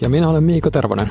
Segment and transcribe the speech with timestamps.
[0.00, 1.08] Ja minä olen Miiko Tervonen.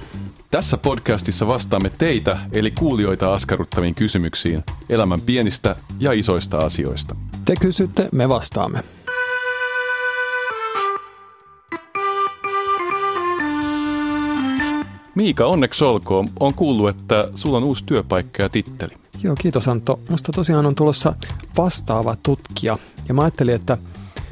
[0.52, 7.16] Tässä podcastissa vastaamme teitä, eli kuulijoita askarruttaviin kysymyksiin elämän pienistä ja isoista asioista.
[7.45, 8.84] Te kysytte, me vastaamme.
[15.16, 16.28] Miika, onneksi olkoon.
[16.40, 18.94] On kuullut, että sulla on uusi työpaikka ja titteli.
[19.23, 20.00] Joo, kiitos Antto.
[20.09, 21.16] Musta tosiaan on tulossa
[21.58, 22.78] vastaava tutkija.
[23.08, 23.78] Ja mä ajattelin, että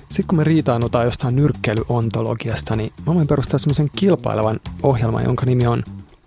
[0.10, 5.68] sitten kun me riitaannutaan jostain nyrkkeilyontologiasta, niin mä voin perustaa semmoisen kilpailevan ohjelman, jonka nimi
[5.68, 5.84] on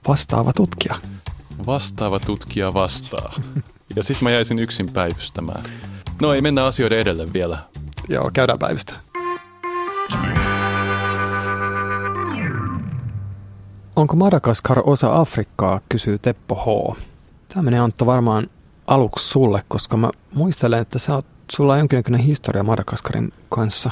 [0.08, 0.94] Vastaava tutkija.
[1.66, 3.32] Vastaava tutkija vastaa.
[3.96, 5.62] Ja sitten mä jäisin yksin päivystämään.
[6.22, 7.58] No ei mennä asioiden edelle vielä.
[8.08, 8.94] Joo, käydään päivystä.
[13.96, 16.96] Onko Madagaskar osa Afrikkaa, kysyy Teppo H.
[17.48, 18.46] Tämä menee Antto varmaan
[18.86, 23.90] aluksi sulle, koska mä muistelen, että sä oot, sulla on jonkinlainen historia Madagaskarin kanssa.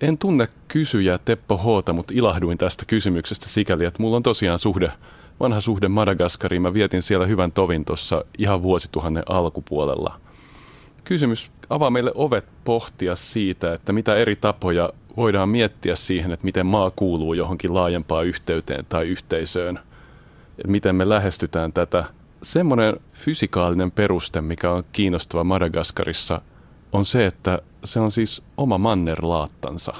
[0.00, 4.92] En tunne kysyjää Teppo H, mutta ilahduin tästä kysymyksestä sikäli, että mulla on tosiaan suhde,
[5.40, 6.62] vanha suhde Madagaskariin.
[6.62, 10.20] Mä vietin siellä hyvän tovin tuossa ihan vuosituhannen alkupuolella.
[11.04, 16.66] Kysymys avaa meille ovet pohtia siitä, että mitä eri tapoja voidaan miettiä siihen, että miten
[16.66, 19.78] maa kuuluu johonkin laajempaan yhteyteen tai yhteisöön.
[20.58, 22.04] Että miten me lähestytään tätä.
[22.42, 26.40] Semmoinen fysikaalinen peruste, mikä on kiinnostava Madagaskarissa,
[26.96, 29.92] on se, että se on siis oma mannerlaattansa.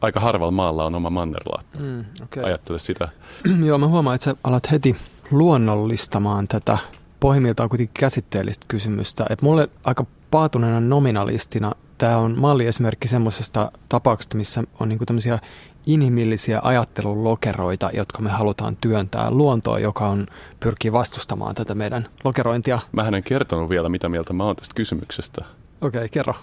[0.00, 1.78] Aika harvalla maalla on oma mannerlaatta.
[1.78, 2.44] Mm, okay.
[2.44, 3.08] Ajattele sitä.
[3.66, 4.96] Joo, mä huomaan, että sä alat heti
[5.30, 6.78] luonnollistamaan tätä
[7.20, 9.26] pohjimmiltaan kuitenkin käsitteellistä kysymystä.
[9.30, 15.38] Et mulle aika paatuneena nominalistina tämä on malliesimerkki semmoisesta tapauksesta, missä on niinku tämmöisiä
[15.86, 20.26] inhimillisiä ajattelun lokeroita, jotka me halutaan työntää luontoon, joka on,
[20.60, 22.78] pyrkii vastustamaan tätä meidän lokerointia.
[22.92, 25.44] Mä en kertonut vielä, mitä mieltä mä oon tästä kysymyksestä.
[25.80, 26.34] Okei, okay, kerro.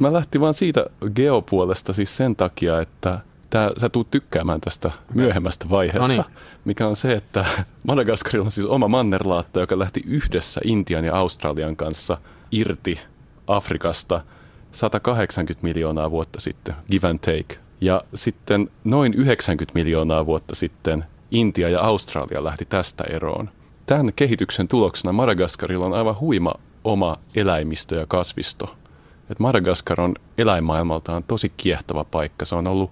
[0.00, 3.18] Mä lähtin vaan siitä geopuolesta siis sen takia, että
[3.50, 6.24] tää, sä tuut tykkäämään tästä myöhemmästä vaiheesta, No niin.
[6.64, 7.44] mikä on se, että
[7.88, 12.18] Madagaskarilla on siis oma mannerlaatta, joka lähti yhdessä Intian ja Australian kanssa
[12.52, 13.00] irti
[13.46, 14.20] Afrikasta
[14.72, 17.58] 180 miljoonaa vuotta sitten, give and take.
[17.80, 23.50] Ja sitten noin 90 miljoonaa vuotta sitten Intia ja Australia lähti tästä eroon.
[23.86, 26.52] Tämän kehityksen tuloksena Madagaskarilla on aivan huima
[26.84, 28.76] oma eläimistö ja kasvisto.
[29.30, 32.44] Et Madagaskar on eläinmaailmaltaan tosi kiehtova paikka.
[32.44, 32.90] Se on ollut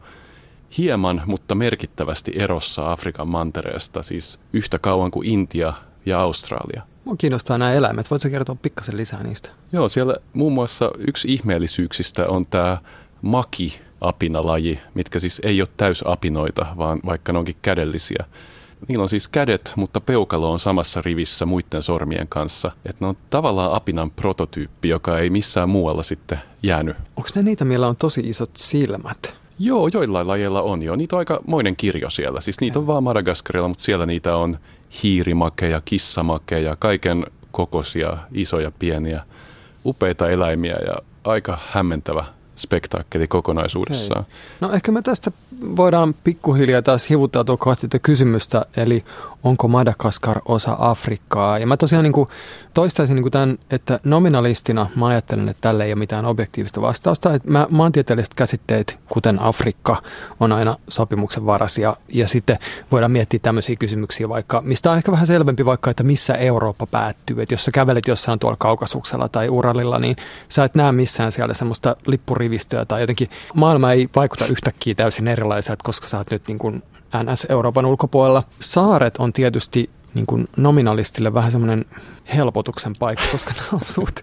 [0.79, 5.73] hieman, mutta merkittävästi erossa Afrikan mantereesta, siis yhtä kauan kuin Intia
[6.07, 6.83] ja Australia.
[7.05, 8.11] Mua kiinnostaa nämä eläimet.
[8.11, 9.49] Voitko kertoa pikkasen lisää niistä?
[9.73, 12.79] Joo, siellä muun muassa yksi ihmeellisyyksistä on tämä
[13.23, 18.25] maki-apinalaji, mitkä siis ei ole täysapinoita, vaan vaikka ne onkin kädellisiä.
[18.89, 22.73] Niillä on siis kädet, mutta peukalo on samassa rivissä muiden sormien kanssa.
[22.85, 26.97] Et ne on tavallaan apinan prototyyppi, joka ei missään muualla sitten jäänyt.
[27.17, 29.35] Onko ne niitä, millä on tosi isot silmät?
[29.59, 30.97] Joo, joillain lajeilla on jo.
[30.97, 32.41] Niitä on aika moinen kirjo siellä.
[32.41, 34.59] Siis niitä on vaan Madagaskarilla, mutta siellä niitä on
[35.03, 39.23] hiirimakeja, kissamakeja, kaiken kokoisia, isoja, pieniä,
[39.85, 40.95] upeita eläimiä ja
[41.25, 42.25] aika hämmentävä
[42.63, 44.27] spektaakkeli kokonaisuudessaan.
[44.61, 45.33] No ehkä me tästä
[45.77, 49.05] voidaan pikkuhiljaa taas hivuttautua kohti kysymystä, eli
[49.45, 51.59] onko Madagaskar osa Afrikkaa?
[51.59, 52.29] Ja mä tosiaan niin kuin
[52.75, 57.35] toistaisin niin kuin tämän, että nominalistina mä ajattelen, että tälle ei ole mitään objektiivista vastausta.
[57.35, 60.03] Että mä, maantieteelliset käsitteet, kuten Afrikka,
[60.41, 61.97] on aina sopimuksen varasia.
[62.09, 62.59] Ja sitten
[62.93, 67.43] voidaan miettiä tämmöisiä kysymyksiä vaikka, mistä on ehkä vähän selvempi vaikka, että missä Eurooppa päättyy.
[67.43, 70.17] Että jos sä kävelet jossain tuolla Kaukasuksella tai Uralilla, niin
[70.49, 75.85] sä et näe missään siellä semmoista lippurivistöä tai jotenkin maailma ei vaikuta yhtäkkiä täysin erilaiselta,
[75.85, 76.83] koska sä oot nyt niin kuin
[77.23, 78.43] NS Euroopan ulkopuolella.
[78.61, 81.85] Saaret on tietysti niin kuin nominalistille vähän semmoinen
[82.35, 84.21] helpotuksen paikka, koska ne on suht,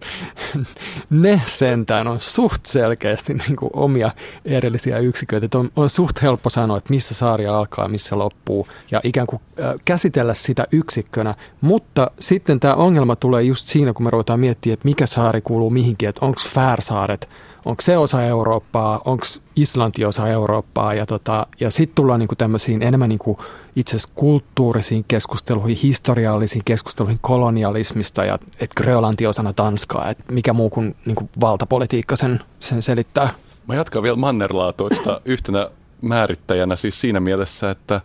[1.09, 4.11] ne sentään on suht selkeästi niin kuin omia
[4.45, 5.57] erillisiä yksiköitä.
[5.57, 9.75] On, on suht helppo sanoa, että missä saari alkaa, missä loppuu ja ikään kuin äh,
[9.85, 11.35] käsitellä sitä yksikkönä.
[11.61, 15.69] Mutta sitten tämä ongelma tulee just siinä, kun me ruvetaan miettimään, että mikä saari kuuluu
[15.69, 17.29] mihinkin, että onko Färsaaret
[17.69, 19.25] onko se osa Eurooppaa, onko
[19.55, 23.39] Islanti osa Eurooppaa ja, tota, ja sitten tullaan niinku tämmöisiin enemmän niinku
[23.75, 30.69] itse asiassa kulttuurisiin keskusteluihin, historiallisiin keskusteluihin kolonialismista ja että Grönlanti osana Tanskaa, että mikä muu
[30.69, 33.29] kuin niinku valtapolitiikka sen, sen selittää.
[33.67, 35.69] Mä jatkan vielä mannerlaatoista yhtenä
[36.01, 38.01] määrittäjänä siis siinä mielessä, että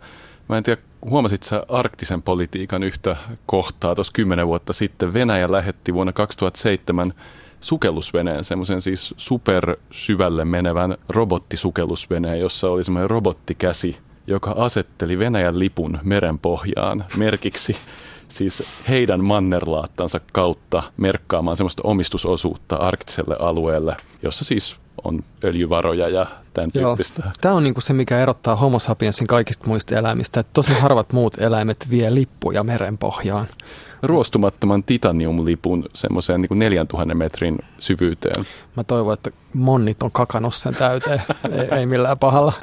[0.49, 3.15] Mä en tiedä, huomasit sä arktisen politiikan yhtä
[3.45, 5.13] kohtaa tuossa kymmenen vuotta sitten.
[5.13, 7.13] Venäjä lähetti vuonna 2007
[7.65, 13.97] sukellusveneen, semmoisen siis super syvälle menevän robottisukellusveneen, jossa oli semmoinen robottikäsi,
[14.27, 17.75] joka asetteli Venäjän lipun merenpohjaan merkiksi
[18.27, 26.71] siis heidän mannerlaattansa kautta merkkaamaan semmoista omistusosuutta arktiselle alueelle, jossa siis on öljyvaroja ja tämän
[26.71, 27.21] tyyppistä.
[27.25, 27.31] Joo.
[27.41, 31.41] Tämä on niinku se, mikä erottaa homo sapiensin kaikista muista eläimistä, että tosi harvat muut
[31.41, 33.47] eläimet vie lippuja merenpohjaan.
[34.07, 38.45] Ruostumattoman titaniumlipun semmoiseen niin 4000 metrin syvyyteen.
[38.77, 41.21] Mä toivon, että monnit on kakannut sen täyteen,
[41.71, 42.53] ei, ei millään pahalla.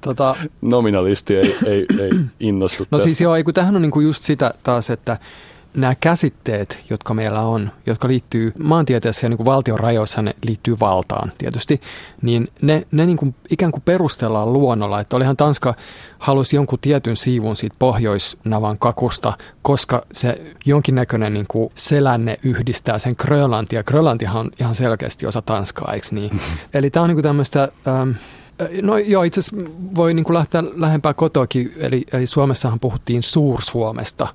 [0.00, 2.08] Tota, Nominalisti ei, ei, ei
[2.40, 3.04] innostu No tästä.
[3.08, 5.18] siis joo, kun tämähän on niinku just sitä taas, että
[5.76, 10.76] nämä käsitteet, jotka meillä on, jotka liittyy maantieteessä ja niin kuin valtion rajoissa, ne liittyy
[10.80, 11.80] valtaan tietysti,
[12.22, 15.00] niin ne, ne niin kuin ikään kuin perustellaan luonnolla.
[15.00, 15.74] Että olihan Tanska
[16.18, 19.32] halusi jonkun tietyn siivun siitä pohjoisnavan kakusta,
[19.62, 23.84] koska se jonkinnäköinen niin kuin selänne yhdistää sen Grönlantia.
[23.84, 26.32] Grönlantihan on ihan selkeästi osa Tanskaa, eikö niin?
[26.32, 26.58] Mm-hmm.
[26.74, 27.68] Eli tämä on niin kuin tämmöistä...
[27.88, 28.10] Ähm,
[28.82, 34.28] No joo, itse asiassa voi niin kuin lähteä lähempää kotoakin, eli, eli Suomessahan puhuttiin Suur-Suomesta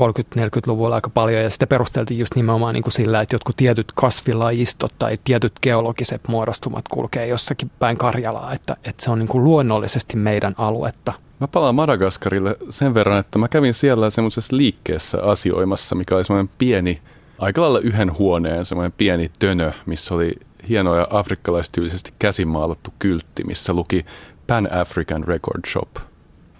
[0.00, 4.92] 30-40-luvulla aika paljon, ja sitä perusteltiin just nimenomaan niin kuin sillä, että jotkut tietyt kasvilajistot
[4.98, 10.16] tai tietyt geologiset muodostumat kulkee jossakin päin Karjalaa, että, että se on niin kuin luonnollisesti
[10.16, 11.12] meidän aluetta.
[11.40, 16.54] Mä palaan Madagaskarille sen verran, että mä kävin siellä semmoisessa liikkeessä asioimassa, mikä oli semmoinen
[16.58, 17.00] pieni,
[17.38, 20.32] aika lailla yhden huoneen semmoinen pieni tönö, missä oli
[20.68, 24.06] hieno ja afrikkalaistyylisesti käsimaalattu kyltti, missä luki
[24.46, 25.96] Pan African Record Shop.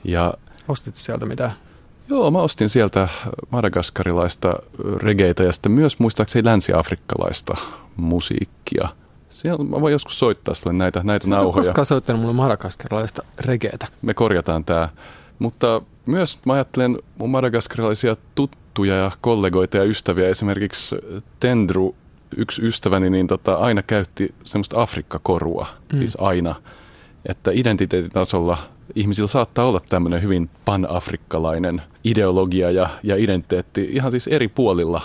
[0.05, 0.35] Ja
[0.69, 1.51] Ostit sieltä mitä?
[2.09, 3.09] Joo, mä ostin sieltä
[3.51, 4.55] madagaskarilaista
[4.97, 7.55] regeitä ja sitten myös muistaakseni länsi-afrikkalaista
[7.97, 8.89] musiikkia.
[9.29, 11.65] Siellä mä voin joskus soittaa sulle näitä, näitä Sä nauhoja.
[11.65, 13.87] Sä koskaan soittanut mulle madagaskarilaista regeitä.
[14.03, 14.89] Me korjataan tämä.
[15.39, 20.29] Mutta myös mä ajattelen mun madagaskarilaisia tuttuja ja kollegoita ja ystäviä.
[20.29, 20.97] Esimerkiksi
[21.41, 21.95] Tendru
[22.37, 25.99] yksi ystäväni niin tota, aina käytti semmoista Afrikkakorua, mm.
[25.99, 26.55] siis aina.
[27.29, 28.59] Että identiteetitasolla
[28.95, 35.03] ihmisillä saattaa olla tämmöinen hyvin panafrikkalainen ideologia ja, ja identiteetti ihan siis eri puolilla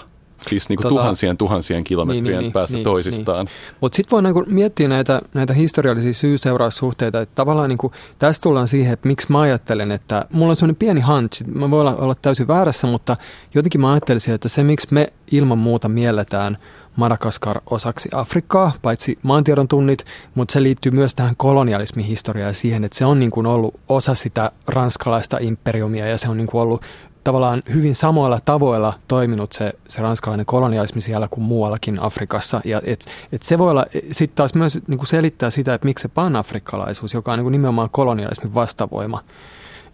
[0.50, 3.46] Siis niin kuin tota, tuhansien tuhansien kilometrien niin, niin, päästä niin, toisistaan.
[3.46, 3.56] Niin.
[3.82, 7.22] Mutta sitten voi niinku miettiä näitä, näitä historiallisia syy-seuraussuhteita.
[7.22, 11.02] Että tavallaan niinku, tässä tullaan siihen, että miksi mä ajattelen, että mulla on semmoinen pieni
[11.02, 11.44] hunch.
[11.46, 13.16] Mä voin olla, olla täysin väärässä, mutta
[13.54, 16.58] jotenkin mä ajattelisin, että se miksi me ilman muuta mielletään–
[16.96, 20.04] Madagaskar osaksi Afrikkaa, paitsi maantiedon tunnit,
[20.36, 23.80] mutta se liittyy myös tähän kolonialismin historiaan ja siihen, että se on niin kuin ollut
[23.90, 26.82] osa sitä ranskalaista imperiumia ja se on niin kuin ollut
[27.24, 32.62] tavallaan hyvin samoilla tavoilla toiminut se, se ranskalainen kolonialismi siellä kuin muuallakin Afrikassa.
[32.66, 36.02] Ja et, et se voi olla sitten taas myös niin kuin selittää sitä, että miksi
[36.02, 39.24] se panafrikkalaisuus, joka on niin kuin nimenomaan kolonialismin vastavoima,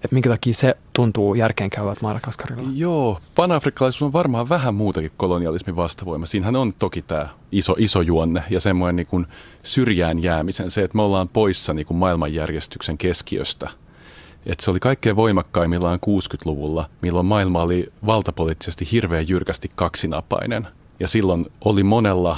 [0.03, 2.69] että minkä takia se tuntuu järkeenkäyvät Madagaskarilla?
[2.75, 6.25] Joo, panafrikkalaisuus on varmaan vähän muutakin kolonialismin vastavoima.
[6.25, 9.27] Siinähän on toki tämä iso, iso juonne ja semmoinen niin kuin
[9.63, 13.69] syrjään jäämisen, se, että me ollaan poissa niin kuin maailmanjärjestyksen keskiöstä.
[14.45, 20.67] Et se oli kaikkein voimakkaimmillaan 60-luvulla, milloin maailma oli valtapoliittisesti hirveän jyrkästi kaksinapainen.
[20.99, 22.37] Ja silloin oli monella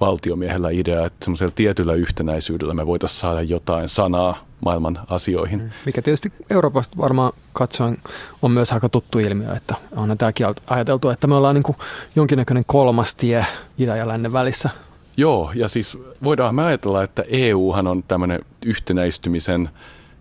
[0.00, 5.62] valtiomiehellä idea, että semmoisella tietyllä yhtenäisyydellä me voitaisiin saada jotain sanaa maailman asioihin.
[5.62, 5.70] Mm.
[5.86, 7.98] Mikä tietysti Euroopasta varmaan katsoen
[8.42, 11.76] on myös aika tuttu ilmiö, että on tämäkin ajateltu, että me ollaan niin kuin
[12.16, 13.46] jonkinnäköinen kolmas tie
[13.78, 14.70] idän ja lännen välissä.
[15.16, 19.70] Joo, ja siis voidaan me ajatella, että EUhan on tämmöinen yhtenäistymisen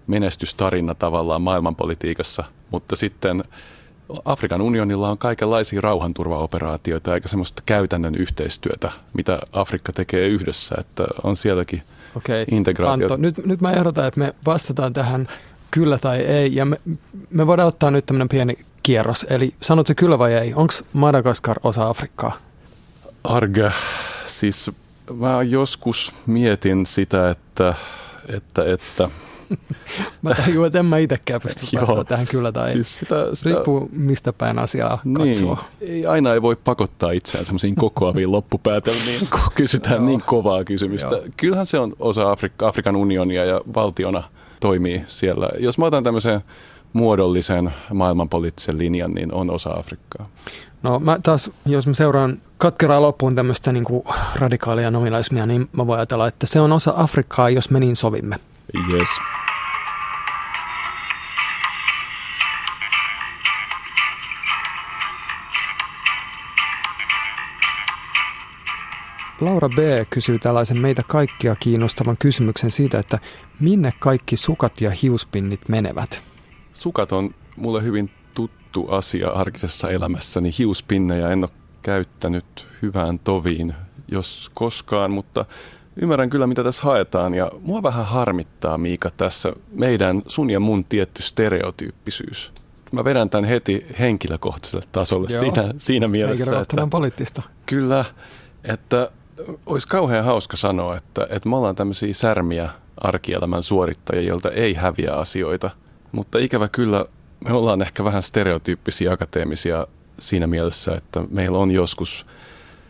[0.08, 3.44] menestystarina tavallaan maailmanpolitiikassa, mutta sitten
[4.25, 11.38] Afrikan unionilla on kaikenlaisia rauhanturvaoperaatioita eikä semmoista käytännön yhteistyötä, mitä Afrikka tekee yhdessä, että on
[11.38, 11.84] sielläkin
[12.15, 13.06] Okei, integraatio.
[13.06, 15.27] Antto, nyt, nyt mä ehdotan, että me vastataan tähän
[15.72, 16.80] kyllä tai ei, ja me,
[17.30, 20.53] me voidaan ottaa nyt tämmöinen pieni kierros, eli sanot se kyllä vai ei?
[20.53, 22.38] Onko Madagaskar osa Afrikkaa?
[23.24, 23.72] Arga,
[24.27, 24.72] siis
[25.13, 27.75] mä joskus mietin sitä, että,
[28.27, 29.10] että, että
[30.22, 33.89] mä tajuan, että en mä itsekään pysty vastaamaan tähän kyllä tai siis sitä, sitä, Riippuu
[33.91, 35.58] mistä päin asiaa niin, katsoo.
[35.81, 41.15] Ei, aina ei voi pakottaa itseään semmoisiin kokoaviin loppupäätelmiin, kun kysytään niin kovaa kysymystä.
[41.15, 41.25] Joo.
[41.38, 44.24] Kyllähän se on osa Afrika, Afrikan unionia ja valtiona
[44.60, 45.50] toimii siellä.
[45.60, 46.41] Jos mä otan tämmöisen
[46.93, 50.25] muodollisen maailmanpoliittisen linjan, niin on osa Afrikkaa.
[50.84, 54.03] No mä taas, jos mä seuraan katkeraa loppuun tämmöistä niin kuin
[54.36, 58.36] radikaalia nominalismia, niin mä voin ajatella, että se on osa Afrikkaa, jos me niin sovimme.
[58.93, 59.10] Yes.
[69.42, 69.80] Laura B.
[70.10, 73.20] kysyy tällaisen meitä kaikkia kiinnostavan kysymyksen siitä, että
[73.60, 76.24] minne kaikki sukat ja hiuspinnit menevät?
[76.74, 80.52] Sukat on mulle hyvin tuttu asia arkisessa elämässäni.
[80.58, 81.50] Hiuspinnejä en ole
[81.82, 83.74] käyttänyt hyvään toviin,
[84.12, 85.46] jos koskaan, mutta
[86.02, 87.34] ymmärrän kyllä, mitä tässä haetaan.
[87.34, 92.52] Ja mua vähän harmittaa, Miika, tässä meidän, sun ja mun tietty stereotyyppisyys.
[92.92, 95.40] Mä vedän tämän heti henkilökohtaiselle tasolle Joo.
[95.40, 97.42] siinä, siinä mielessä, että poliittista.
[97.66, 98.06] kyllä,
[98.64, 99.12] että
[99.66, 105.14] olisi kauhean hauska sanoa, että, että me ollaan tämmöisiä särmiä arkielämän suorittajia, joilta ei häviä
[105.14, 105.70] asioita.
[106.12, 107.06] Mutta ikävä kyllä,
[107.46, 109.88] me ollaan ehkä vähän stereotyyppisiä akateemisia
[110.20, 112.26] siinä mielessä, että meillä on joskus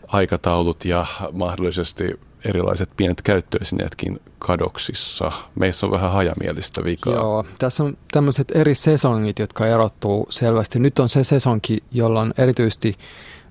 [0.07, 5.31] aikataulut ja mahdollisesti erilaiset pienet käyttöesineetkin kadoksissa.
[5.55, 7.13] Meissä on vähän hajamielistä vikaa.
[7.13, 10.79] Joo, tässä on tämmöiset eri sesongit, jotka erottuu selvästi.
[10.79, 12.97] Nyt on se sesonki, jolla on erityisesti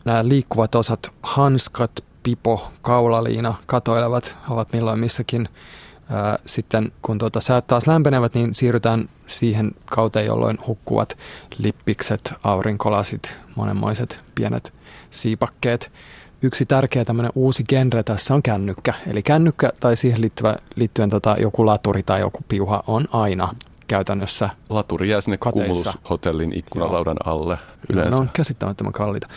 [0.05, 5.49] nämä liikkuvat osat, hanskat, pipo, kaulaliina, katoilevat, ovat milloin missäkin.
[6.47, 11.19] Sitten kun tuota säät taas lämpenevät, niin siirrytään siihen kauteen, jolloin hukkuvat
[11.59, 14.73] lippikset, aurinkolasit, monenmoiset pienet
[15.11, 15.93] siipakkeet.
[16.43, 18.95] Yksi tärkeä tämmöinen uusi genre tässä on kännykkä.
[19.07, 23.55] Eli kännykkä tai siihen liittyvä, liittyen tota, joku laturi tai joku piuha on aina
[23.87, 24.49] käytännössä.
[24.69, 25.91] Laturi jää sinne Kateissa.
[25.91, 27.59] Cumulus-hotellin ikkunalaudan alle
[27.89, 28.11] yleensä.
[28.11, 29.29] Ne on käsittämättömän kalliita.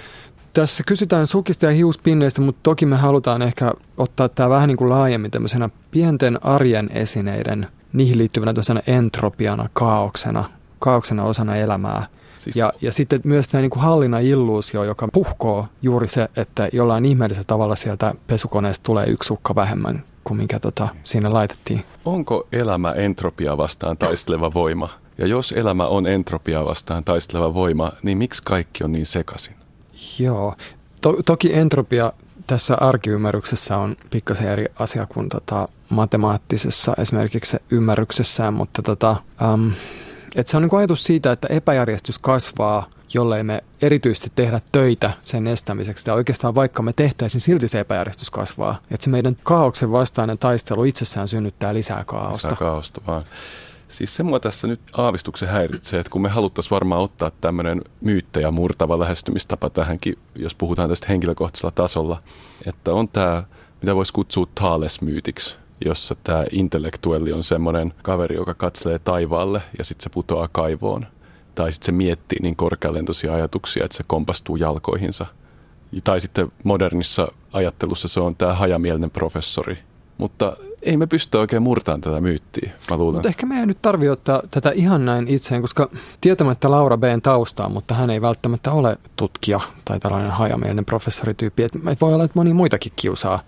[0.54, 4.90] Tässä kysytään sukista ja hiuspinneistä, mutta toki me halutaan ehkä ottaa tämä vähän niin kuin
[4.90, 12.08] laajemmin tämmöisenä pienten arjen esineiden, niihin liittyvänä tämmöisenä entropiana, kaauksena, kaauksena osana elämää.
[12.38, 16.70] Siis- Ja, ja sitten myös tämä niin kuin hallinnan illuusio, joka puhkoo juuri se, että
[16.74, 21.84] jollain ihmeellisellä tavalla sieltä pesukoneesta tulee yksi sukka vähemmän kuin minkä tota, siinä laitettiin.
[22.06, 24.90] Onko elämä entropiaa vastaan taisteleva voima?
[25.18, 29.56] Ja jos elämä on entropiaa vastaan taisteleva voima, niin miksi kaikki on niin sekaisin?
[30.20, 30.56] Joo.
[31.02, 32.14] To- toki entropia
[32.48, 39.16] tässä arkiymmärryksessä on pikkasen eri asia kuin tota matemaattisessa esimerkiksi se ymmärryksessään, mutta tota,
[39.54, 39.72] äm,
[40.36, 45.48] et se on niin ajatus siitä, että epäjärjestys kasvaa, jollei me erityisesti tehdä töitä sen
[45.48, 46.10] estämiseksi.
[46.10, 48.80] Ja oikeastaan vaikka me tehtäisiin, silti se epäjärjestys kasvaa.
[48.92, 52.48] Että se meidän kaauksen vastainen taistelu itsessään synnyttää lisää kaaosta.
[52.48, 53.24] Lisää kaaosta vaan.
[53.94, 58.52] Siis se mua tässä nyt aavistuksen häiritsee, että kun me haluttaisiin varmaan ottaa tämmöinen myyttejä
[58.52, 62.20] murtava lähestymistapa tähänkin, jos puhutaan tästä henkilökohtaisella tasolla,
[62.66, 63.44] että on tämä,
[63.82, 70.04] mitä voisi kutsua Thales-myytiksi, jossa tämä intellektuelli on semmoinen kaveri, joka katselee taivaalle ja sitten
[70.04, 71.06] se putoaa kaivoon.
[71.56, 75.26] Tai sitten se miettii niin korkealentoisia ajatuksia, että se kompastuu jalkoihinsa.
[76.04, 79.78] Tai sitten modernissa ajattelussa se on tämä hajamielinen professori.
[80.18, 83.16] Mutta ei me pysty oikein murtamaan tätä myyttiä, mä luulen.
[83.16, 85.90] Mutta ehkä meidän nyt tarvii ottaa tätä ihan näin itseen, koska
[86.22, 91.64] tietämättä Laura B:n taustaa, mutta hän ei välttämättä ole tutkija tai tällainen hajamielinen professorityyppi.
[91.64, 93.40] Et voi olla, että moni muitakin kiusaa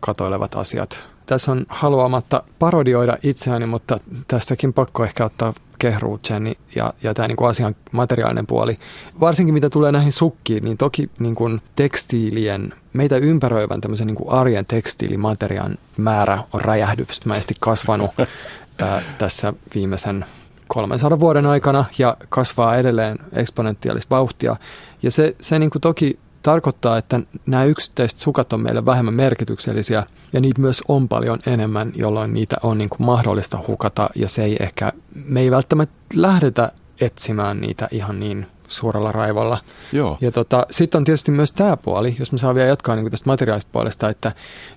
[0.00, 1.04] katoilevat asiat.
[1.26, 7.48] Tässä on haluamatta parodioida itseäni, mutta tässäkin pakko ehkä ottaa kehruutseni ja, ja tämä niin
[7.48, 8.76] asian materiaalinen puoli.
[9.20, 14.30] Varsinkin mitä tulee näihin sukkiin, niin toki niin kuin tekstiilien, meitä ympäröivän tämmöisen niin kuin
[14.30, 18.10] arjen tekstiilimateriaan määrä on räjähdysmäisesti kasvanut
[18.78, 20.24] ää, tässä viimeisen
[20.68, 24.56] 300 vuoden aikana ja kasvaa edelleen eksponentiaalista vauhtia.
[25.02, 30.06] Ja se, se niin kuin toki tarkoittaa, että nämä yksittäiset sukat on meille vähemmän merkityksellisiä
[30.32, 34.44] ja niitä myös on paljon enemmän, jolloin niitä on niin kuin mahdollista hukata ja se
[34.44, 39.58] ei ehkä, me ei välttämättä lähdetä etsimään niitä ihan niin suurella raivolla.
[39.92, 40.18] Joo.
[40.20, 43.30] Ja tota, sitten on tietysti myös tämä puoli, jos mä saan vielä jatkaa niin tästä
[43.30, 44.32] materiaalista puolesta, että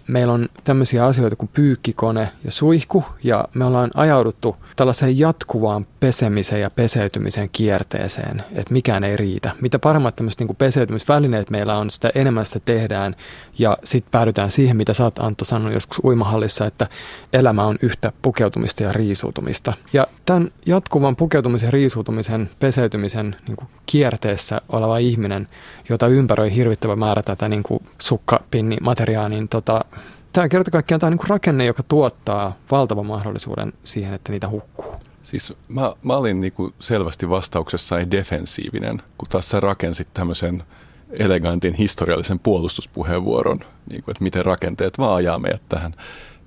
[0.08, 6.62] meillä on tämmöisiä asioita kuin pyykkikone ja suihku, ja me ollaan ajauduttu tällaiseen jatkuvaan pesemiseen
[6.62, 9.52] ja peseytymisen kierteeseen, että mikään ei riitä.
[9.62, 13.16] Mitä paremmat tämmöiset niin peseytymisvälineet meillä on, sitä enemmän sitä tehdään,
[13.60, 16.88] ja sitten päädytään siihen, mitä sä oot Antto sanonut joskus uimahallissa, että
[17.34, 19.74] elämä on yhtä pukeutumista ja riisuutumista.
[19.94, 25.48] Ja tämän jatkuvan pukeutumisen ja riisuutumisen, peseytymisen niin kuin kierteessä oleva ihminen,
[25.90, 29.86] jota ympäröi hirvittävä määrä tätä niin kuin sukkapinnimateriaalia, niin tota,
[30.34, 34.96] tämä kerta kaikkiaan tämä niin kuin rakenne, joka tuottaa valtavan mahdollisuuden siihen, että niitä hukkuu.
[35.24, 40.64] Siis mä, mä olin niinku selvästi vastauksessani defensiivinen, kun taas sä rakensit tämmöisen
[41.12, 43.60] elegantin historiallisen puolustuspuheenvuoron,
[43.90, 45.94] niinku, että miten rakenteet vaan ajaa meidät tähän.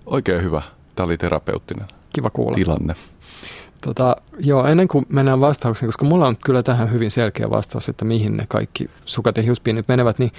[0.06, 0.62] Oikein hyvä.
[0.96, 2.54] Tämä oli terapeuttinen Kiva kuulla.
[2.54, 2.94] tilanne.
[3.84, 8.04] Tota, joo, ennen kuin mennään vastaukseen, koska mulla on kyllä tähän hyvin selkeä vastaus, että
[8.04, 10.32] mihin ne kaikki sukat ja hiuspinnit menevät, niin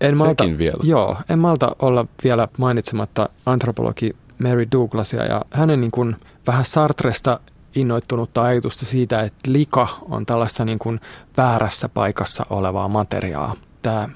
[0.00, 0.78] en malta, Sekin vielä.
[0.82, 6.16] Joo, en malta olla vielä mainitsematta antropologi Mary Douglasia ja hänen niin kuin
[6.46, 7.40] vähän Sartresta
[7.74, 11.00] innoittunutta ajatusta siitä, että lika on tällaista niin kuin
[11.36, 13.56] väärässä paikassa olevaa materiaa.
[13.82, 14.08] Tämä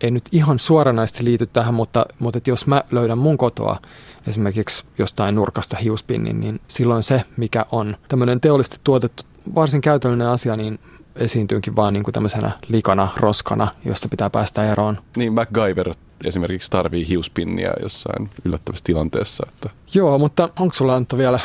[0.00, 3.76] ei nyt ihan suoranaisesti liity tähän, mutta, mutta että jos mä löydän mun kotoa
[4.26, 9.22] esimerkiksi jostain nurkasta hiuspinnin, niin silloin se, mikä on tämmöinen teollisesti tuotettu
[9.54, 10.78] varsin käytännöllinen asia, niin
[11.16, 14.98] esiintyykin vaan niin kuin tämmöisenä likana, roskana, josta pitää päästä eroon.
[15.16, 19.46] Niin MacGyver esimerkiksi tarvii hiuspinniä jossain yllättävässä tilanteessa.
[19.48, 19.70] Että...
[19.94, 21.40] Joo, mutta onko sulla Antto vielä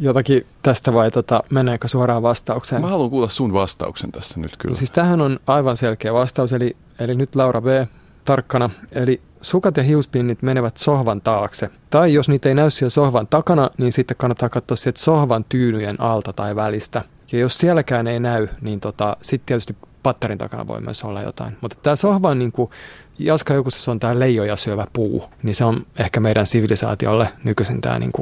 [0.00, 2.82] jotakin tästä vai tota, meneekö suoraan vastaukseen?
[2.82, 4.72] Mä haluan kuulla sun vastauksen tässä nyt kyllä.
[4.72, 7.66] No siis tähän on aivan selkeä vastaus, eli, eli nyt Laura B.
[8.24, 8.70] tarkkana.
[8.92, 11.70] Eli sukat ja hiuspinnit menevät sohvan taakse.
[11.90, 16.00] Tai jos niitä ei näy siellä sohvan takana, niin sitten kannattaa katsoa sieltä sohvan tyynyjen
[16.00, 17.02] alta tai välistä.
[17.32, 21.56] Ja jos sielläkään ei näy, niin tota, sitten tietysti patterin takana voi myös olla jotain.
[21.60, 22.70] Mutta tämä sohva on niin kuin,
[23.18, 27.98] Jaska se on tämä leijoja syövä puu, niin se on ehkä meidän sivilisaatiolle nykyisin tämä
[27.98, 28.12] niin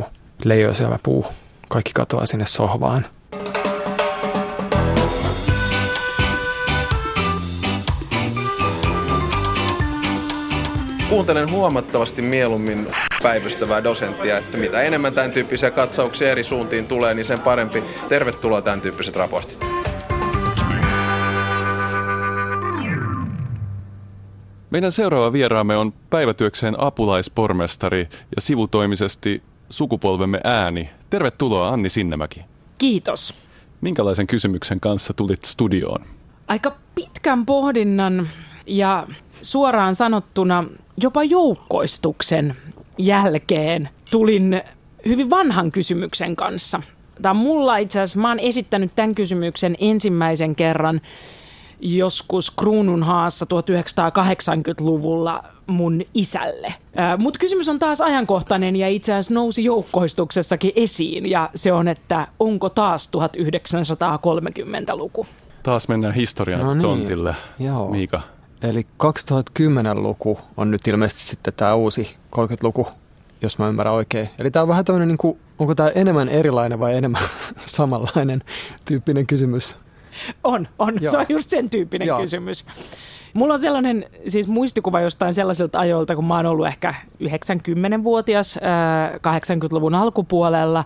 [0.44, 1.26] leijoja syövä puu.
[1.68, 3.06] Kaikki katoaa sinne sohvaan.
[11.08, 12.86] Kuuntelen huomattavasti mieluummin
[13.22, 17.84] päivystävää dosenttia, että mitä enemmän tämän tyyppisiä katsauksia eri suuntiin tulee, niin sen parempi.
[18.08, 19.66] Tervetuloa tämän tyyppiset raportit.
[24.70, 30.90] Meidän seuraava vieraamme on päivätyökseen apulaispormestari ja sivutoimisesti sukupolvemme ääni.
[31.10, 32.44] Tervetuloa Anni Sinnemäki.
[32.78, 33.34] Kiitos.
[33.80, 36.04] Minkälaisen kysymyksen kanssa tulit studioon?
[36.48, 38.28] Aika pitkän pohdinnan
[38.66, 39.06] ja
[39.42, 40.64] suoraan sanottuna
[40.96, 42.54] jopa joukkoistuksen
[42.98, 44.62] jälkeen tulin
[45.06, 46.82] hyvin vanhan kysymyksen kanssa.
[47.22, 51.00] Tämä mulla itse asiassa, mä oon esittänyt tämän kysymyksen ensimmäisen kerran
[51.80, 56.74] joskus Kruununhaassa 1980-luvulla mun isälle.
[57.18, 62.26] Mutta kysymys on taas ajankohtainen ja itse asiassa nousi joukkoistuksessakin esiin ja se on, että
[62.40, 65.26] onko taas 1930-luku?
[65.62, 66.82] Taas mennään historian no niin.
[66.82, 67.90] tontille, Joo.
[67.90, 68.22] Miika.
[68.62, 72.88] Eli 2010-luku on nyt ilmeisesti sitten tämä uusi 30-luku,
[73.42, 74.30] jos mä ymmärrän oikein.
[74.38, 77.22] Eli tämä on vähän tämmöinen, niin kuin, onko tämä enemmän erilainen vai enemmän
[77.56, 78.42] samanlainen
[78.84, 79.76] tyyppinen kysymys?
[80.44, 80.94] On, on.
[81.00, 81.10] Joo.
[81.10, 82.20] Se on just sen tyyppinen Joo.
[82.20, 82.64] kysymys.
[83.34, 88.58] Mulla on sellainen siis muistikuva jostain sellaisilta ajoilta, kun mä oon ollut ehkä 90-vuotias
[89.16, 90.84] 80-luvun alkupuolella.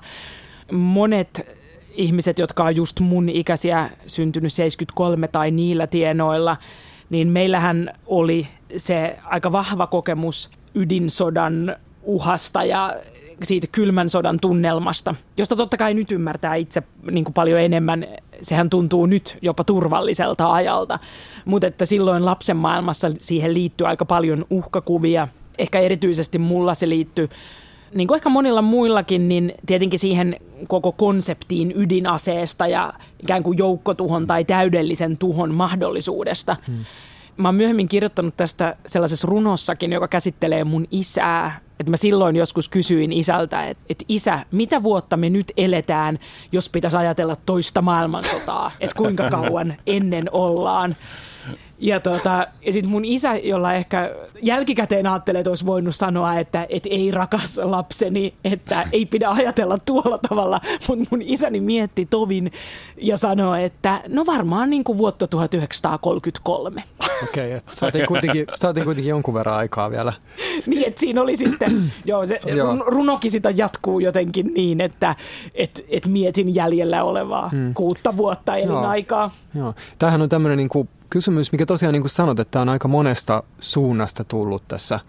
[0.73, 1.47] Monet
[1.95, 6.57] ihmiset, jotka on just mun ikäisiä, syntynyt 73 tai niillä tienoilla–
[7.11, 12.97] niin meillähän oli se aika vahva kokemus ydinsodan uhasta ja
[13.43, 18.07] siitä kylmän sodan tunnelmasta, josta totta kai nyt ymmärtää itse niin kuin paljon enemmän.
[18.43, 20.99] Sehän tuntuu nyt jopa turvalliselta ajalta,
[21.45, 25.29] mutta että silloin lapsen maailmassa siihen liittyy aika paljon uhkakuvia.
[25.59, 27.29] Ehkä erityisesti mulla se liittyy
[27.95, 30.37] niin kuin ehkä monilla muillakin, niin tietenkin siihen
[30.69, 36.57] koko konseptiin ydinaseesta ja ikään kuin joukkotuhon tai täydellisen tuhon mahdollisuudesta.
[36.67, 36.85] Hmm.
[37.37, 41.61] Mä oon myöhemmin kirjoittanut tästä sellaisessa runossakin, joka käsittelee mun isää.
[41.81, 46.19] Että mä silloin joskus kysyin isältä, että, että isä, mitä vuotta me nyt eletään,
[46.53, 48.71] jos pitäisi ajatella toista maailmansotaa?
[48.81, 50.97] Että kuinka kauan ennen ollaan?
[51.81, 56.67] Ja, tota, ja sitten mun isä, jolla ehkä jälkikäteen ajattelee, että olisi voinut sanoa, että,
[56.69, 62.53] että ei rakas lapseni, että ei pidä ajatella tuolla tavalla, mutta mun isäni mietti tovin
[62.97, 66.83] ja sanoi, että no varmaan niin kuin vuotta 1933.
[67.23, 70.13] Okei, okay, saatiin kuitenkin, saatiin kuitenkin jonkun verran aikaa vielä.
[70.67, 72.77] niin, että siinä oli sitten, joo, se joo.
[72.87, 75.17] runokin sitä jatkuu jotenkin niin, että
[75.55, 77.75] et, et mietin jäljellä olevaa hmm.
[77.75, 79.31] kuutta vuotta elinaikaa.
[79.55, 79.75] Joo, joo.
[79.99, 83.43] Tämähän on tämmöinen niin kuin kysymys, mikä tosiaan niin kuin sanot, että on aika monesta
[83.61, 85.01] suunnasta tullut tässä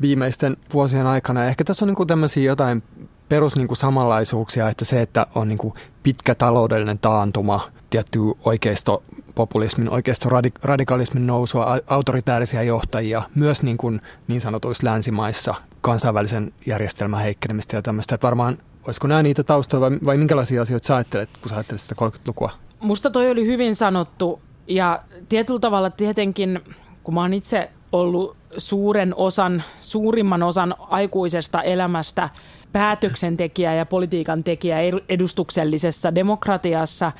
[0.00, 1.44] viimeisten vuosien aikana.
[1.44, 2.82] Ehkä tässä on niin kuin tämmöisiä jotain
[3.28, 9.90] perus niin kuin samanlaisuuksia, että se, että on niin kuin pitkä taloudellinen taantuma, tietty oikeistopopulismin,
[9.90, 18.14] oikeistoradikalismin nousua, autoritäärisiä johtajia, myös niin, kuin niin sanotuissa länsimaissa kansainvälisen järjestelmän heikkenemistä ja tämmöistä.
[18.14, 21.80] Että varmaan, olisiko nämä niitä taustoja vai, vai minkälaisia asioita sä ajattelet, kun sä ajattelet
[21.80, 22.50] sitä 30-lukua?
[22.80, 26.60] Musta toi oli hyvin sanottu ja tietyllä tavalla tietenkin,
[27.02, 32.28] kun mä oon itse ollut suuren osan, suurimman osan aikuisesta elämästä
[32.72, 34.76] päätöksentekijä ja politiikan tekijä
[35.08, 37.12] edustuksellisessa demokratiassa,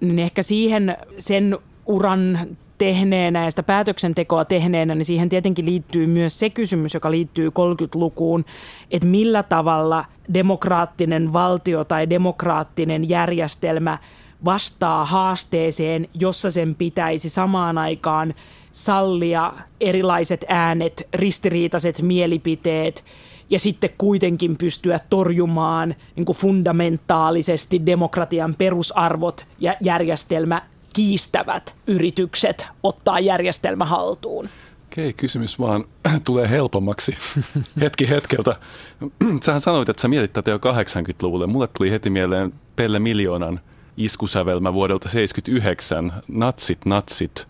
[0.00, 2.38] niin ehkä siihen sen uran
[2.78, 8.44] tehneenä ja sitä päätöksentekoa tehneenä, niin siihen tietenkin liittyy myös se kysymys, joka liittyy 30-lukuun,
[8.90, 13.98] että millä tavalla demokraattinen valtio tai demokraattinen järjestelmä–
[14.44, 18.34] vastaa haasteeseen, jossa sen pitäisi samaan aikaan
[18.72, 23.04] sallia erilaiset äänet, ristiriitaiset mielipiteet
[23.50, 33.20] ja sitten kuitenkin pystyä torjumaan niin kuin fundamentaalisesti demokratian perusarvot ja järjestelmä kiistävät yritykset ottaa
[33.20, 34.48] järjestelmä haltuun.
[34.86, 35.84] Okei, kysymys vaan
[36.24, 37.16] tulee helpommaksi
[37.80, 38.56] hetki hetkeltä.
[39.44, 41.46] Sähän sanoit, että sä mietit tätä jo 80-luvulle.
[41.46, 43.60] Mulle tuli heti mieleen Pelle Miljoonan–
[43.96, 47.46] iskusävelmä vuodelta 79, Natsit, natsit,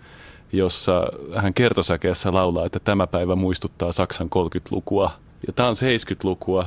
[0.53, 5.11] jossa hän kertosäkeessä laulaa, että tämä päivä muistuttaa Saksan 30-lukua.
[5.47, 6.67] Ja tämä on 70-lukua.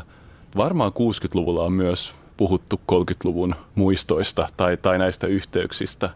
[0.57, 6.09] Varmaan 60-luvulla on myös puhuttu 30-luvun muistoista tai, tai näistä yhteyksistä.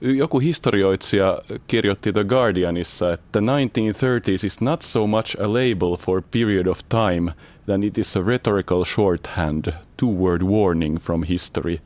[0.00, 6.66] Joku historioitsija kirjoitti The Guardianissa, että 1930s is not so much a label for period
[6.66, 7.32] of time
[7.66, 11.80] than it is a rhetorical shorthand, two-word warning from history.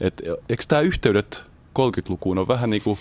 [0.00, 1.44] Et, eikö tämä yhteydet
[1.78, 2.98] 30-lukuun on vähän niin kuin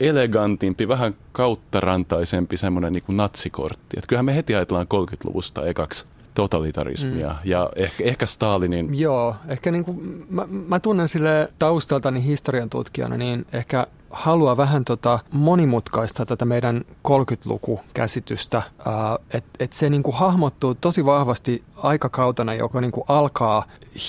[0.00, 3.98] elegantimpi, vähän kauttarantaisempi semmoinen niin natsikortti.
[3.98, 7.50] Et kyllähän me heti ajatellaan 30-luvusta ekaksi totalitarismia mm.
[7.50, 8.98] ja ehkä, ehkä Stalinin...
[8.98, 14.84] Joo, ehkä niin kuin, mä, mä tunnen sille taustaltani historian tutkijana, niin ehkä haluaa vähän
[14.84, 18.62] tota monimutkaista tätä meidän 30-lukukäsitystä,
[19.34, 23.64] että et se niinku hahmottuu tosi vahvasti aikakautena, joka niinku alkaa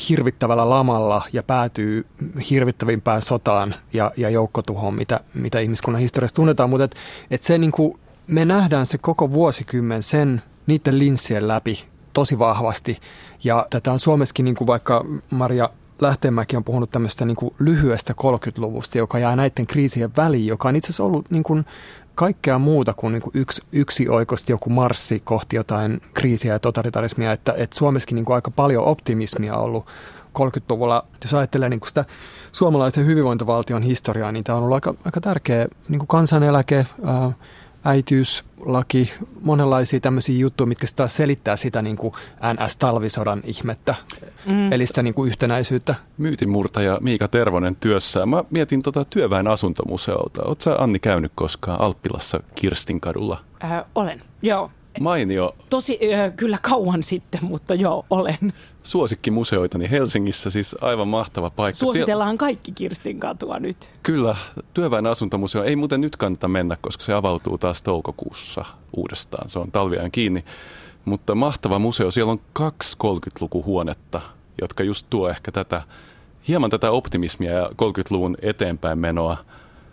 [0.10, 2.06] hirvittävällä lamalla ja päätyy
[2.50, 6.96] hirvittävimpään sotaan ja, ja joukkotuhoon, mitä, mitä ihmiskunnan historiassa tunnetaan, mutta et,
[7.32, 11.84] et se niinku, me nähdään se koko vuosikymmen sen niiden linssien läpi
[12.14, 12.98] tosi vahvasti.
[13.44, 15.70] Ja tätä on Suomessakin, niin kuin vaikka Maria
[16.02, 20.76] Lähteenmäki on puhunut tämmöistä niin kuin lyhyestä 30-luvusta, joka jää näiden kriisien väliin, joka on
[20.76, 21.66] itse asiassa ollut niin kuin
[22.16, 27.32] kaikkea muuta kuin, niin kuin yksi, yksi oikosti joku marssi kohti jotain kriisiä ja totalitarismia,
[27.32, 29.86] että, että Suomessakin niin kuin aika paljon optimismia on ollut
[30.40, 31.06] 30-luvulla.
[31.24, 32.06] Jos ajattelee niin kuin sitä
[32.52, 37.32] suomalaisen hyvinvointivaltion historiaa, niin tämä on ollut aika, aika tärkeä niin kuin kansaneläke, ää,
[37.86, 42.14] äitiyslaki, monenlaisia tämmöisiä juttuja, mitkä sitä selittää sitä niin kuin
[42.54, 43.96] NS-talvisodan ihmettä,
[44.46, 44.72] mm.
[44.72, 45.96] eli sitä niin kuin yhtenäisyyttä.
[46.18, 48.26] Myytinmurtaja Miika Tervonen työssä.
[48.26, 50.44] Mä mietin tota työväen asuntomuseolta.
[50.44, 53.44] Oletko Anni käynyt koskaan Alppilassa Kirstinkadulla?
[53.64, 54.72] Äh, olen, joo.
[55.00, 55.56] Mainio.
[55.70, 58.54] Tosi äh, kyllä kauan sitten, mutta joo, olen.
[58.84, 61.78] Suosikkimuseoitani Helsingissä, siis aivan mahtava paikka.
[61.78, 63.78] Suositellaan kaikki Kirstin katua nyt.
[64.04, 64.36] Kyllä,
[64.74, 68.66] työväen asuntomuseo ei muuten nyt kannata mennä, koska se avautuu taas toukokuussa
[68.98, 69.50] uudestaan.
[69.50, 70.46] Se on talviajan kiinni.
[71.06, 74.22] Mutta mahtava museo, siellä on kaksi 30-lukuhuonetta,
[74.62, 75.82] jotka just tuo ehkä tätä,
[76.48, 79.38] hieman tätä optimismia ja 30-luvun eteenpäin menoa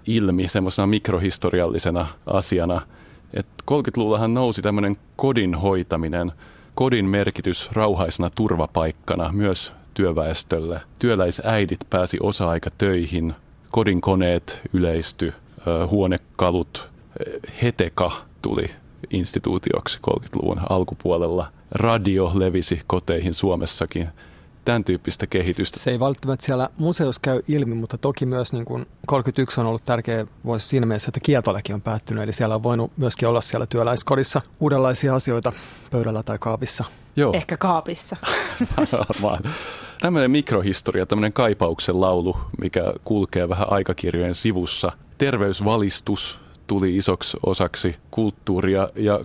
[0.07, 2.81] ilmi semmoisena mikrohistoriallisena asiana–
[3.35, 6.33] et 30-luvullahan nousi tämmöinen kodin hoitaminen,
[6.75, 10.81] kodin merkitys rauhaisena turvapaikkana myös työväestölle.
[10.99, 13.35] Työläisäidit pääsi osa-aikatöihin,
[13.71, 15.35] kodin koneet yleisty,
[15.91, 16.89] huonekalut,
[17.63, 18.11] heteka
[18.43, 18.71] tuli
[19.11, 21.49] instituutioksi 30-luvun alkupuolella.
[21.71, 24.09] Radio levisi koteihin Suomessakin
[24.69, 25.81] tämän tyyppistä kehitystä.
[25.81, 29.85] Se ei välttämättä siellä museossa käy ilmi, mutta toki myös niin kuin 31 on ollut
[29.85, 32.23] tärkeä vuosi siinä mielessä, että kietolekin on päättynyt.
[32.23, 35.53] Eli siellä on voinut myöskin olla siellä työläiskodissa uudenlaisia asioita
[35.91, 36.85] pöydällä tai kaapissa.
[37.17, 37.33] Joo.
[37.33, 38.17] Ehkä kaapissa.
[40.01, 44.93] tämmöinen mikrohistoria, tämmöinen kaipauksen laulu, mikä kulkee vähän aikakirjojen sivussa.
[45.19, 49.21] Terveysvalistus tuli isoksi osaksi kulttuuria ja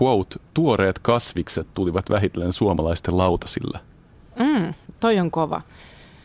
[0.00, 3.80] quote, tuoreet kasvikset tulivat vähitellen suomalaisten lautasille.
[4.38, 5.62] Mm, toi on kova.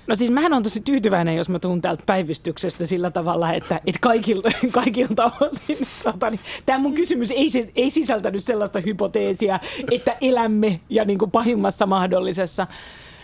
[0.07, 3.99] No siis mähän on tosi tyytyväinen, jos mä tuun täältä päivystyksestä sillä tavalla, että, että
[4.01, 9.59] kaikilta, kaikilta osin, tota, niin, tämä mun kysymys ei, ei sisältänyt sellaista hypoteesia,
[9.91, 12.67] että elämme ja niin kuin pahimmassa mahdollisessa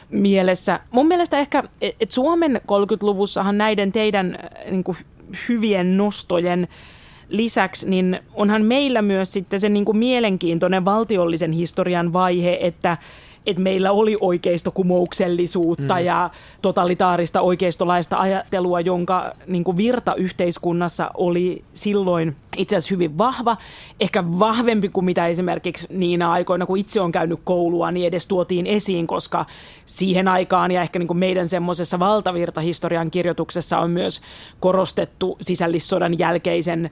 [0.10, 0.80] mielessä.
[0.92, 4.38] Mun mielestä ehkä, että Suomen 30-luvussahan näiden teidän
[4.72, 4.98] niin kuin
[5.50, 6.68] hyvien nostojen
[7.30, 12.98] lisäksi, niin onhan meillä myös sitten se niin kuin mielenkiintoinen valtiollisen historian vaihe, että
[13.48, 16.06] että meillä oli oikeistokumouksellisuutta mm.
[16.06, 16.30] ja
[16.62, 23.58] totalitaarista oikeistolaista ajattelua, jonka niin kuin virta yhteiskunnassa oli silloin itse asiassa hyvin vahva,
[24.00, 28.68] ehkä vahvempi kuin mitä esimerkiksi niinä aikoina, kun itse on käynyt koulua, niin edes tuotiin
[28.68, 29.46] esiin, koska
[29.86, 34.22] siihen aikaan ja ehkä niin kuin meidän semmoisessa valtavirtahistorian kirjoituksessa on myös
[34.60, 36.90] korostettu sisällissodan jälkeisen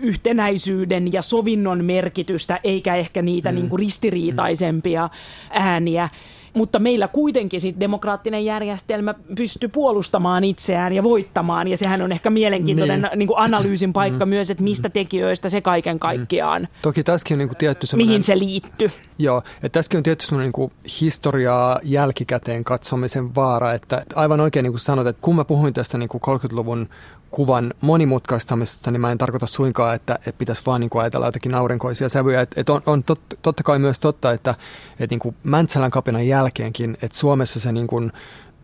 [0.00, 3.54] yhtenäisyyden ja sovinnon merkitystä, eikä ehkä niitä mm.
[3.54, 5.08] niin kuin ristiriitaisempia
[5.50, 6.08] ääniä.
[6.54, 12.30] Mutta meillä kuitenkin sit demokraattinen järjestelmä pystyy puolustamaan itseään ja voittamaan, ja sehän on ehkä
[12.30, 13.18] mielenkiintoinen niin.
[13.18, 14.28] Niin kuin analyysin paikka mm.
[14.28, 15.98] myös, että mistä tekijöistä se kaiken mm.
[15.98, 16.62] kaikkiaan.
[16.62, 16.68] Mm.
[16.82, 18.90] Toki tässäkin on niin kuin tietty Mihin se liittyy.
[19.18, 24.72] Joo, että tässäkin on tietty semmoinen niin historiaa jälkikäteen katsomisen vaara, että aivan oikein niin
[24.72, 26.88] kuin sanot, että kun mä puhuin tästä niin kuin 30-luvun
[27.30, 31.54] kuvan monimutkaistamisesta, niin mä en tarkoita suinkaan, että, että pitäisi vaan niin kuin ajatella jotakin
[31.54, 32.40] aurinkoisia sävyjä.
[32.40, 34.54] Et, et on on tot, totta kai myös totta, että
[35.00, 38.12] et niin kuin Mäntsälän kapinan jälkeenkin, että Suomessa se niin kuin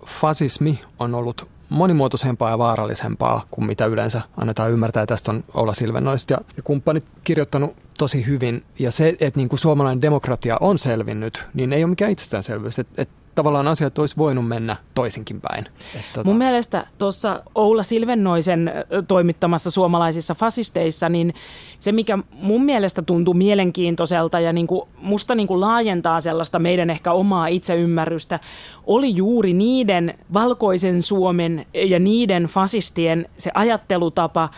[0.06, 5.06] fasismi on ollut monimuotoisempaa ja vaarallisempaa kuin mitä yleensä annetaan ymmärtää.
[5.06, 8.62] Tästä on Oula Silvenoista ja, ja kumppanit kirjoittanut tosi hyvin.
[8.78, 12.78] Ja se, että niin kuin suomalainen demokratia on selvinnyt, niin ei ole mikään itsestäänselvyys.
[12.78, 15.66] Et, et tavallaan asiat olisi voinut mennä toisinkin päin.
[15.96, 16.28] Et, tota...
[16.28, 18.72] Mun mielestä tuossa Oula Silvennoisen
[19.08, 21.32] toimittamassa suomalaisissa fasisteissa, niin
[21.78, 26.90] se mikä mun mielestä tuntuu mielenkiintoiselta ja niin kuin musta niin kuin laajentaa sellaista meidän
[26.90, 28.40] ehkä omaa itseymmärrystä,
[28.86, 34.48] oli juuri niiden valkoisen Suomen ja niiden fasistien se ajattelutapa,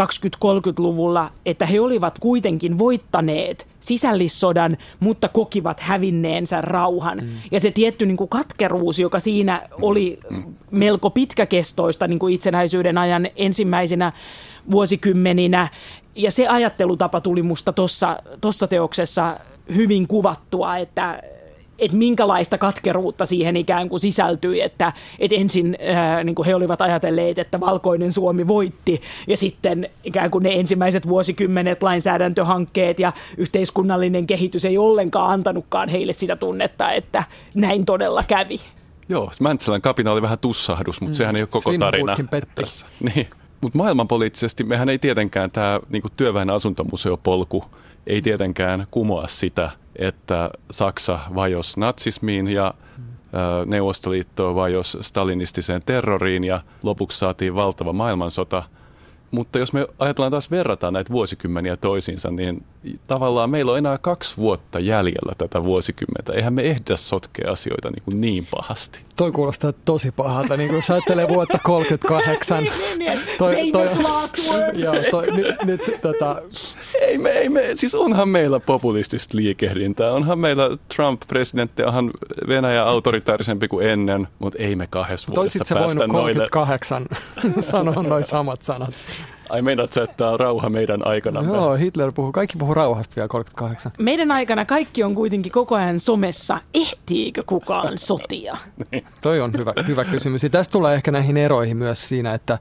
[0.00, 7.18] 20-30-luvulla, että he olivat kuitenkin voittaneet sisällissodan, mutta kokivat hävinneensä rauhan.
[7.18, 7.28] Mm.
[7.50, 10.20] Ja se tietty niin kuin katkeruus, joka siinä oli
[10.70, 14.12] melko pitkäkestoista niin kuin itsenäisyyden ajan ensimmäisenä
[14.70, 15.68] vuosikymmeninä,
[16.14, 17.72] ja se ajattelutapa tuli musta
[18.40, 19.36] tuossa teoksessa
[19.74, 21.22] hyvin kuvattua, että
[21.80, 26.82] että minkälaista katkeruutta siihen ikään kuin sisältyi, että, että ensin ää, niin kuin he olivat
[26.82, 34.26] ajatelleet, että valkoinen Suomi voitti ja sitten ikään kuin ne ensimmäiset vuosikymmenet lainsäädäntöhankkeet ja yhteiskunnallinen
[34.26, 38.60] kehitys ei ollenkaan antanutkaan heille sitä tunnetta, että näin todella kävi.
[39.08, 41.16] Joo, Mäntsälän kapina oli vähän tussahdus, mutta mm.
[41.16, 42.16] sehän ei ole koko tarina.
[42.54, 42.86] Tässä.
[43.14, 43.26] Niin.
[43.60, 47.64] Mutta maailmanpoliittisesti mehän ei tietenkään tämä niinku työväen asuntomuseopolku
[48.06, 52.74] ei tietenkään kumoa sitä, että Saksa vajosi natsismiin ja
[53.66, 58.62] Neuvostoliitto vajosi stalinistiseen terroriin ja lopuksi saatiin valtava maailmansota–
[59.30, 62.64] mutta jos me ajatellaan taas verrataan näitä vuosikymmeniä toisiinsa, niin
[63.06, 66.32] tavallaan meillä on enää kaksi vuotta jäljellä tätä vuosikymmentä.
[66.32, 69.00] Eihän me ehdä sotkea asioita niin, kuin niin pahasti.
[69.16, 72.64] Toi kuulostaa tosi pahalta, niin kuin jos ajattelee vuotta 38.
[72.64, 73.20] niin, niin, niin.
[73.38, 73.86] toi, toi,
[74.48, 74.82] words.
[74.82, 76.42] joo, toi, nyt, nyt, tota...
[77.10, 80.12] ei, me, ei me, siis onhan meillä populistista liikehdintää.
[80.12, 82.10] Onhan meillä Trump-presidentti, onhan
[82.48, 87.06] Venäjä autoritaarisempi kuin ennen, mutta ei me kahdessa vuodessa päästä voinut 38
[87.42, 87.62] noille.
[87.72, 88.94] sanoa noin samat sanat.
[89.48, 91.42] Ai meinaat sä, että on rauha meidän aikana?
[91.42, 93.92] Joo, Hitler puhuu, kaikki puhuu rauhasta vielä 38.
[93.98, 96.58] Meidän aikana kaikki on kuitenkin koko ajan somessa.
[96.74, 98.56] Ehtiikö kukaan sotia?
[98.92, 99.04] niin.
[99.22, 100.42] Toi on hyvä, hyvä kysymys.
[100.42, 102.58] Ja tästä tulee ehkä näihin eroihin myös siinä, että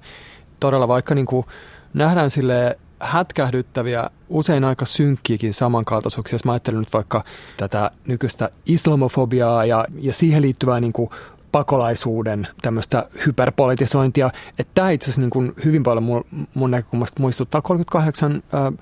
[0.60, 1.46] todella vaikka niin kuin
[1.94, 6.36] nähdään sille hätkähdyttäviä, usein aika synkkiäkin samankaltaisuuksia.
[6.36, 7.24] Jos mä ajattelen nyt vaikka
[7.58, 11.10] tätä nykyistä islamofobiaa ja, ja siihen liittyvää niin kuin
[11.52, 14.30] pakolaisuuden tämmöistä hyperpolitisointia.
[14.60, 18.74] Että tämä itse asiassa niin kuin hyvin paljon mun, mun näkökulmasta muistuttaa 38 äh,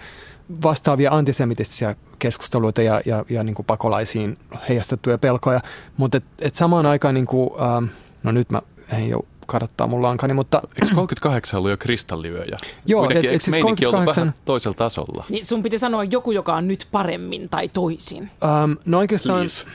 [0.63, 4.37] vastaavia antisemitistisiä keskusteluita ja, ja, ja niin kuin pakolaisiin
[4.69, 5.61] heijastettuja pelkoja.
[5.97, 7.89] Mutta et, et samaan aikaan, niin kuin, äh,
[8.23, 10.61] no nyt mä en jo kadottaa mun lankani, mutta...
[10.83, 12.57] Eikö 38 ollut jo kristallivyöjä?
[12.85, 14.21] Joo, Kuitenkin, et, et siis 38...
[14.21, 15.25] vähän toisella tasolla?
[15.29, 18.29] Niin sun piti sanoa joku, joka on nyt paremmin tai toisin.
[18.43, 19.39] Ähm, no oikeastaan...
[19.39, 19.65] Please.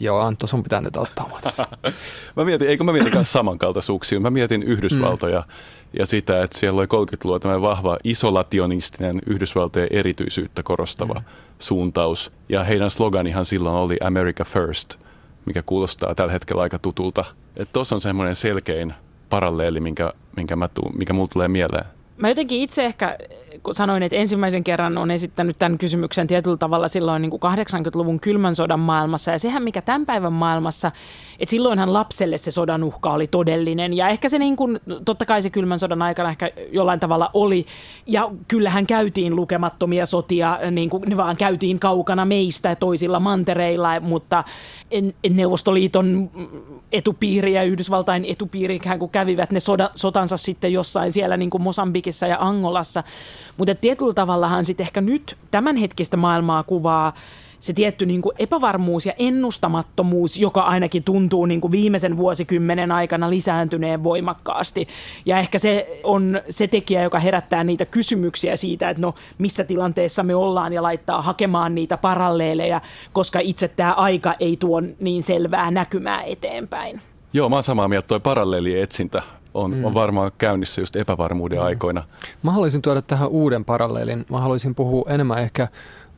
[0.00, 1.66] Joo, Antto, sun pitää nyt ottaa mua tässä.
[2.36, 4.20] mä mietin, eikö mä mietin myös samankaltaisuuksia.
[4.20, 5.52] Mä mietin Yhdysvaltoja mm.
[5.98, 11.24] ja sitä, että siellä oli 30-luvulla tämä vahva isolationistinen Yhdysvaltojen erityisyyttä korostava mm.
[11.58, 12.32] suuntaus.
[12.48, 14.94] Ja heidän sloganihan silloin oli America First,
[15.48, 17.24] mikä kuulostaa tällä hetkellä aika tutulta.
[17.72, 18.94] Tuossa on semmoinen selkein
[19.30, 21.84] paralleeli, minkä, minkä, mä tuun, mikä mulle tulee mieleen.
[22.18, 23.18] Mä jotenkin itse ehkä,
[23.62, 28.20] kun sanoin, että ensimmäisen kerran on esittänyt tämän kysymyksen tietyllä tavalla silloin niin kuin 80-luvun
[28.20, 29.30] kylmän sodan maailmassa.
[29.30, 30.92] Ja sehän, mikä tämän päivän maailmassa,
[31.38, 33.94] että silloinhan lapselle se sodan uhka oli todellinen.
[33.94, 37.66] Ja ehkä se niin kuin, totta kai se kylmän sodan aikana ehkä jollain tavalla oli.
[38.06, 44.44] Ja kyllähän käytiin lukemattomia sotia, niin kuin ne vaan käytiin kaukana meistä toisilla mantereilla, mutta
[45.30, 46.30] Neuvostoliiton
[46.92, 51.62] etupiiri ja Yhdysvaltain etupiiri ikään kuin kävivät ne soda, sotansa sitten jossain siellä niin kuin
[52.08, 53.02] Mosambikissa ja Angolassa.
[53.56, 57.12] Mutta tietyllä tavallahan sitten ehkä nyt tämänhetkistä maailmaa kuvaa
[57.60, 63.30] se tietty niin kuin epävarmuus ja ennustamattomuus, joka ainakin tuntuu niin kuin viimeisen vuosikymmenen aikana
[63.30, 64.88] lisääntyneen voimakkaasti.
[65.26, 70.22] Ja ehkä se on se tekijä, joka herättää niitä kysymyksiä siitä, että no missä tilanteessa
[70.22, 72.80] me ollaan ja laittaa hakemaan niitä paralleeleja,
[73.12, 77.00] koska itse tämä aika ei tuo niin selvää näkymää eteenpäin.
[77.32, 79.22] Joo, mä oon samaa mieltä, toi paralleelietsintä
[79.58, 79.84] on, mm.
[79.84, 81.64] on varmaan käynnissä just epävarmuuden mm.
[81.64, 82.04] aikoina.
[82.42, 84.26] Mä haluaisin tuoda tähän uuden paralleelin.
[84.30, 85.68] Mä haluaisin puhua enemmän ehkä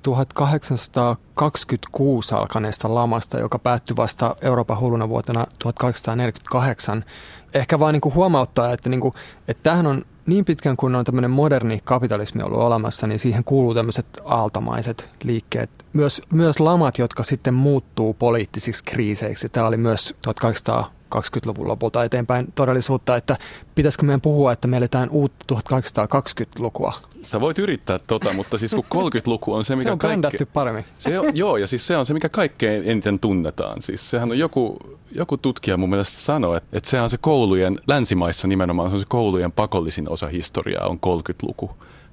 [0.03, 7.05] 1826 alkaneesta lamasta, joka päättyi vasta Euroopan hulluna vuotena 1848.
[7.55, 9.15] Ehkä vaan niin kuin huomauttaa, että, niin kuin,
[9.49, 13.75] että tämähän on niin pitkään kuin on tämmöinen moderni kapitalismi ollut olemassa, niin siihen kuuluu
[13.75, 15.71] tämmöiset aaltamaiset liikkeet.
[15.93, 19.49] Myös, myös lamat, jotka sitten muuttuu poliittisiksi kriiseiksi.
[19.49, 23.37] Tämä oli myös 1800 20-luvun lopulta eteenpäin todellisuutta, että
[23.75, 26.93] pitäisikö meidän puhua, että me eletään uutta 1820-lukua?
[27.23, 30.45] Sä voit yrittää tota, mutta siis kun 30-luku on se, mikä se on kaikke...
[30.45, 30.85] paremmin.
[30.99, 33.83] Se on, joo, ja siis se on se, mikä kaikkein eniten tunnetaan.
[33.83, 34.77] Siis sehän on joku,
[35.13, 39.01] joku tutkija mun mielestä sanoi, että, että se on se koulujen, länsimaissa nimenomaan, se on
[39.01, 41.71] se koulujen pakollisin osa historiaa, on 30-luku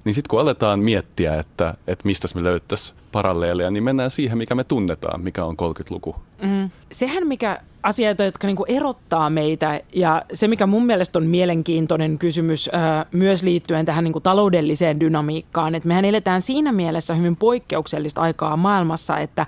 [0.08, 4.54] Niin sitten kun aletaan miettiä, että, että mistä me löytäisiin paralleeleja, niin mennään siihen, mikä
[4.54, 6.16] me tunnetaan, mikä on 30-luku.
[6.42, 6.70] Mm.
[6.92, 12.70] Sehän, mikä asioita, jotka niin erottaa meitä ja se, mikä mun mielestä on mielenkiintoinen kysymys
[12.72, 18.56] ää, myös liittyen tähän niin taloudelliseen dynamiikkaan, että mehän eletään siinä mielessä hyvin poikkeuksellista aikaa
[18.56, 19.46] maailmassa, että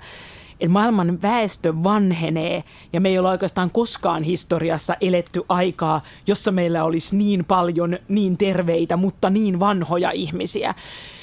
[0.61, 6.83] että maailman väestö vanhenee ja me ei ole oikeastaan koskaan historiassa eletty aikaa, jossa meillä
[6.83, 10.75] olisi niin paljon niin terveitä, mutta niin vanhoja ihmisiä.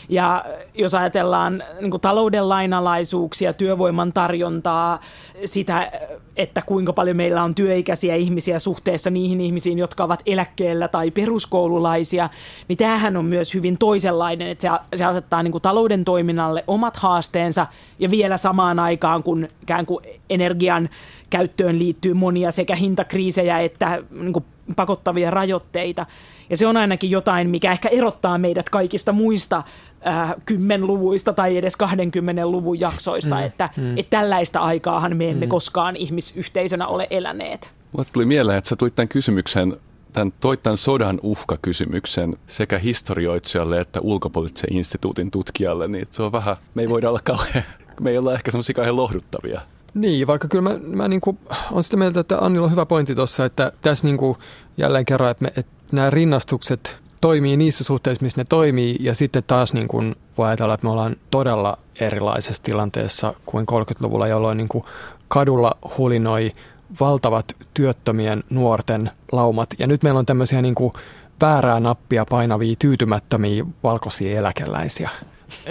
[0.09, 0.44] Ja
[0.75, 5.01] jos ajatellaan niin talouden lainalaisuuksia, työvoiman tarjontaa,
[5.44, 5.92] sitä,
[6.37, 12.29] että kuinka paljon meillä on työikäisiä ihmisiä suhteessa niihin ihmisiin, jotka ovat eläkkeellä tai peruskoululaisia,
[12.68, 17.66] niin tämähän on myös hyvin toisenlainen, että se, se asettaa niin talouden toiminnalle omat haasteensa
[17.99, 20.88] ja vielä samaan aikaan, kun ikään kuin energian
[21.31, 24.44] käyttöön liittyy monia sekä hintakriisejä että niin
[24.77, 26.07] pakottavia rajoitteita.
[26.50, 29.62] Ja se on ainakin jotain, mikä ehkä erottaa meidät kaikista muista
[30.06, 33.98] äh, kymmenluvuista tai edes 20 luvun jaksoista, mm, että, mm.
[33.98, 35.50] että tällaista aikaahan me emme mm.
[35.50, 37.70] koskaan ihmisyhteisönä ole eläneet.
[37.92, 39.76] Mulle tuli mieleen, että sä tulit tämän kysymyksen
[40.12, 46.56] tämän, toit tämän sodan uhkakysymyksen sekä historioitsijalle että ulkopoliittisen instituutin tutkijalle, niin se on vähän,
[46.74, 47.64] me ei voida olla kauhean,
[48.00, 49.61] me ei olla ehkä semmoisia kauhean lohduttavia.
[49.94, 51.38] Niin, vaikka kyllä mä, mä niin kuin,
[51.72, 54.37] on sitä mieltä, että Annilla on hyvä pointti tuossa, että tässä niin kuin,
[54.76, 59.44] jälleen kerran, että, me, että nämä rinnastukset toimii niissä suhteissa, missä ne toimii, ja sitten
[59.46, 64.68] taas niin kuin voi ajatella, että me ollaan todella erilaisessa tilanteessa kuin 30-luvulla, jolloin niin
[64.68, 64.85] kuin
[65.29, 66.53] kadulla hulinoi
[67.01, 70.92] valtavat työttömien nuorten laumat, ja nyt meillä on tämmöisiä niin kuin
[71.40, 75.11] väärää nappia painavia tyytymättömiä valkoisia eläkeläisiä.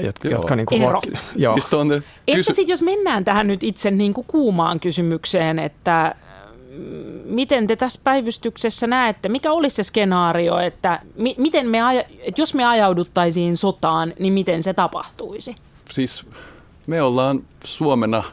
[0.02, 1.00] Jotka, jotka niin kuin Ero.
[1.36, 1.54] joo.
[1.54, 6.16] Siis kysy- Että sitten jos mennään tähän nyt itse niin kuin kuumaan kysymykseen, että
[7.26, 12.42] miten te tässä päivystyksessä näette, mikä olisi se skenaario, että, mi- miten me aja- että
[12.42, 15.56] jos me ajauduttaisiin sotaan, niin miten se tapahtuisi?
[15.92, 16.26] Siis
[16.88, 18.24] me ollaan Suomena,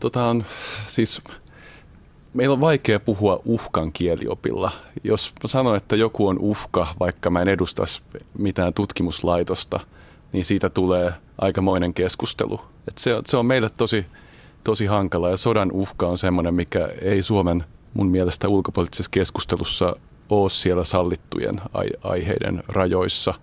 [0.00, 0.44] tota on,
[0.86, 1.22] siis
[2.34, 4.70] meillä on vaikea puhua uhkan kieliopilla.
[5.04, 8.02] Jos mä sanon, että joku on uhka, vaikka mä en edustaisi
[8.38, 9.80] mitään tutkimuslaitosta,
[10.32, 12.60] niin siitä tulee aikamoinen keskustelu.
[12.88, 14.06] Et se, se on meille tosi
[14.68, 19.96] tosi hankala ja sodan uhka on semmoinen, mikä ei Suomen mun mielestä ulkopoliittisessa keskustelussa
[20.28, 21.60] ole siellä sallittujen
[22.02, 23.34] aiheiden rajoissa.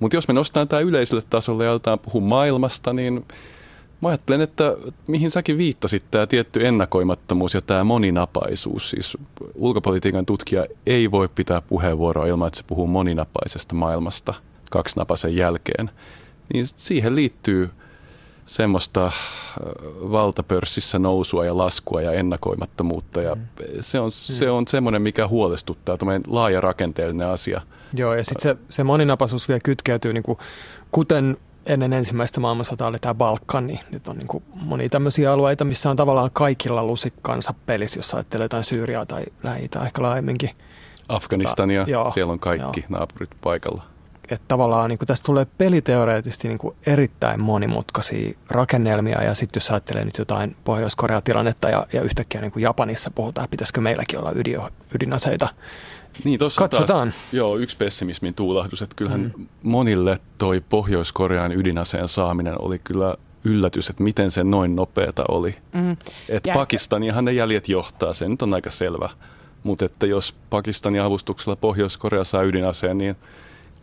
[0.00, 3.24] Mutta jos me nostetaan tämä yleiselle tasolle ja aletaan puhua maailmasta, niin
[4.02, 8.90] mä ajattelen, että mihin säkin viittasit, tämä tietty ennakoimattomuus ja tämä moninapaisuus.
[8.90, 9.16] Siis
[9.54, 14.34] ulkopolitiikan tutkija ei voi pitää puheenvuoroa ilman, että se puhuu moninapaisesta maailmasta
[14.70, 15.90] kaksinapaisen jälkeen.
[16.52, 17.70] Niin siihen liittyy–
[18.46, 19.12] semmoista äh,
[20.10, 23.22] valtapörssissä nousua ja laskua ja ennakoimattomuutta.
[23.22, 23.42] Ja mm.
[23.80, 27.60] se, on, se on semmoinen, mikä huolestuttaa, tämmöinen laaja rakenteellinen asia.
[27.94, 30.38] Joo, ja sitten se, se moninapaisuus vielä kytkeytyy, niin kuin,
[30.90, 35.64] kuten ennen ensimmäistä maailmansotaa oli tämä Balkan, niin nyt on niin kuin monia tämmöisiä alueita,
[35.64, 40.50] missä on tavallaan kaikilla lusikkansa pelissä, jos ajattelee jotain Syyriaa tai lähi ehkä laajemminkin.
[41.08, 42.98] Afganistania, Ta, joo, siellä on kaikki joo.
[42.98, 43.91] naapurit paikalla
[44.30, 50.04] että tavallaan niin tästä tulee peliteoreettisesti niin kuin erittäin monimutkaisia rakennelmia ja sitten jos ajattelee
[50.04, 54.60] nyt jotain Pohjois-Korean tilannetta ja, ja yhtäkkiä niin kuin Japanissa puhutaan, pitäisikö meilläkin olla ydin,
[54.94, 55.48] ydinaseita.
[56.24, 57.08] Niin, Katsotaan.
[57.08, 59.46] Taas, joo, yksi pessimismin tuulahdus, että kyllähän mm.
[59.62, 65.56] monille toi Pohjois-Korean ydinaseen saaminen oli kyllä yllätys, että miten se noin nopeata oli.
[65.72, 65.96] Mm.
[66.28, 69.10] Että Pakistaniahan ne jäljet johtaa, se nyt on aika selvä.
[69.62, 73.16] Mutta että jos Pakistanin avustuksella Pohjois-Korea saa ydinaseen, niin–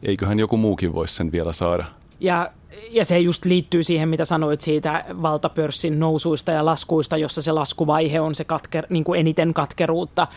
[0.03, 1.85] eiköhän joku muukin voisi sen vielä saada.
[2.19, 2.51] Ja,
[2.91, 8.21] ja se just liittyy siihen, mitä sanoit siitä valtapörssin nousuista ja laskuista, jossa se laskuvaihe
[8.21, 10.27] on se katker, niin kuin eniten katkeruutta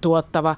[0.00, 0.56] tuottava.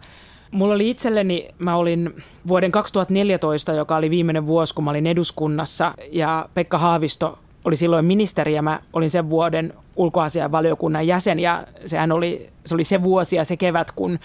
[0.51, 2.15] Mulla oli itselleni, mä olin
[2.49, 8.05] vuoden 2014, joka oli viimeinen vuosi, kun mä olin eduskunnassa, ja Pekka Haavisto oli silloin
[8.05, 13.37] ministeri, ja mä olin sen vuoden ulkoasianvaliokunnan jäsen, ja sehän oli, se oli se vuosi
[13.37, 14.19] ja se kevät, kun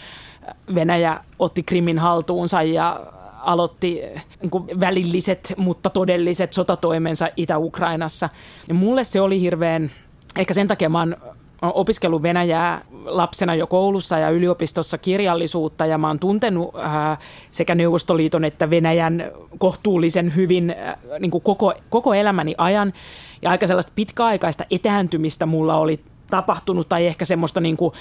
[0.76, 3.02] Venäjä otti Krimin haltuunsa, ja
[3.42, 4.02] aloitti
[4.42, 8.30] niin kuin välilliset, mutta todelliset sotatoimensa Itä-Ukrainassa.
[8.68, 9.92] Ja mulle se oli hirveän,
[10.40, 11.16] ehkä sen takia mä oon
[11.62, 17.18] opiskellut Venäjää lapsena jo koulussa ja yliopistossa kirjallisuutta ja mä oon tuntenut äh,
[17.52, 22.94] sekä Neuvostoliiton että Venäjän kohtuullisen hyvin äh, niin kuin koko, koko elämäni ajan.
[23.42, 26.00] Ja aika sellaista pitkäaikaista etääntymistä mulla oli
[26.30, 27.94] tapahtunut tai ehkä semmoista niin kuin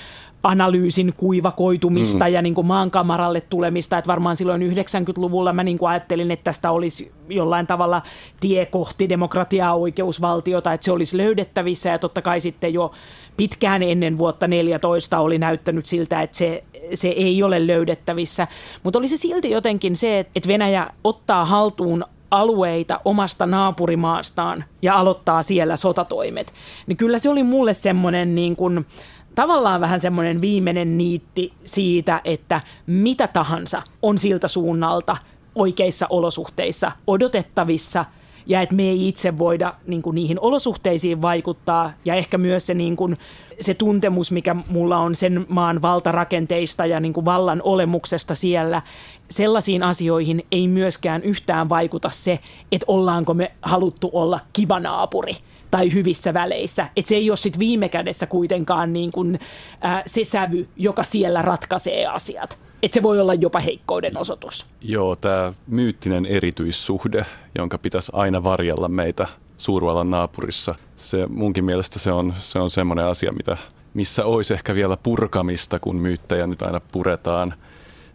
[0.43, 2.33] analyysin kuivakoitumista mm.
[2.33, 3.99] ja niin kuin maankamaralle tulemista.
[3.99, 8.03] Että varmaan silloin 90-luvulla mä niin kuin ajattelin, että tästä olisi jollain tavalla
[8.41, 12.93] tie kohti demokratiaa oikeusvaltiota, että se olisi löydettävissä ja totta kai sitten jo
[13.37, 16.64] pitkään ennen vuotta 14 oli näyttänyt siltä, että se,
[16.95, 18.49] se ei ole löydettävissä.
[18.83, 25.43] Mutta oli se silti jotenkin se, että Venäjä ottaa haltuun alueita omasta naapurimaastaan ja aloittaa
[25.43, 26.55] siellä sotatoimet,
[26.87, 28.87] niin kyllä se oli mulle semmoinen niin kuin,
[29.35, 35.16] tavallaan vähän semmoinen viimeinen niitti siitä, että mitä tahansa on siltä suunnalta
[35.55, 38.05] oikeissa olosuhteissa odotettavissa–
[38.49, 41.92] ja että me ei itse voida niin kuin, niihin olosuhteisiin vaikuttaa.
[42.05, 43.16] Ja ehkä myös se, niin kuin,
[43.61, 48.82] se tuntemus, mikä mulla on sen maan valtarakenteista ja niin kuin, vallan olemuksesta siellä,
[49.30, 52.38] sellaisiin asioihin ei myöskään yhtään vaikuta se,
[52.72, 55.36] että ollaanko me haluttu olla kiva naapuri
[55.70, 56.88] tai hyvissä väleissä.
[56.96, 59.38] Että se ei ole sitten viime kädessä kuitenkaan niin kuin,
[59.84, 64.66] äh, se sävy, joka siellä ratkaisee asiat että se voi olla jopa heikkouden osoitus.
[64.81, 67.26] Joo, tämä myyttinen erityissuhde,
[67.59, 73.05] jonka pitäisi aina varjella meitä suurvallan naapurissa, se munkin mielestä se on, se on semmoinen
[73.05, 73.57] asia, mitä,
[73.95, 77.55] missä olisi ehkä vielä purkamista, kun myyttejä nyt aina puretaan.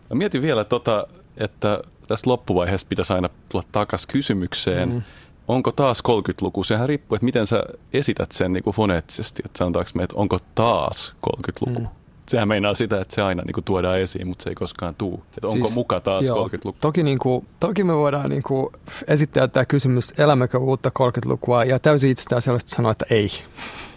[0.10, 1.08] Mä mietin vielä tota,
[1.38, 5.02] että tässä loppuvaiheessa pitäisi aina tulla takaisin kysymykseen, mm.
[5.48, 6.64] onko taas 30-luku?
[6.64, 10.40] Sehän riippuu, että miten sä esität sen niin kuin foneettisesti, että sanotaanko me, että onko
[10.56, 11.80] taas 30-luku?
[11.80, 14.96] Mm sehän meinaa sitä, että se aina niin kuin tuodaan esiin, mutta se ei koskaan
[14.96, 15.24] tuu.
[15.38, 16.78] Että onko siis, muka taas 30-luku?
[16.82, 18.74] Toki, niin kuin, toki me voidaan niin kuin
[19.08, 23.32] esittää tämä kysymys, elämmekö uutta 30-lukua, ja täysin itsestään selvästi sanoa, että ei.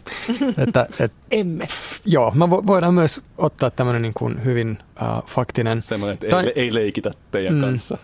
[0.66, 1.68] että, et, Emme.
[2.04, 5.82] Joo, me voidaan myös ottaa tämmöinen niin kuin hyvin uh, faktinen.
[5.82, 7.98] Semmoinen, että tai, ei, ei leikitä teidän mm, kanssa.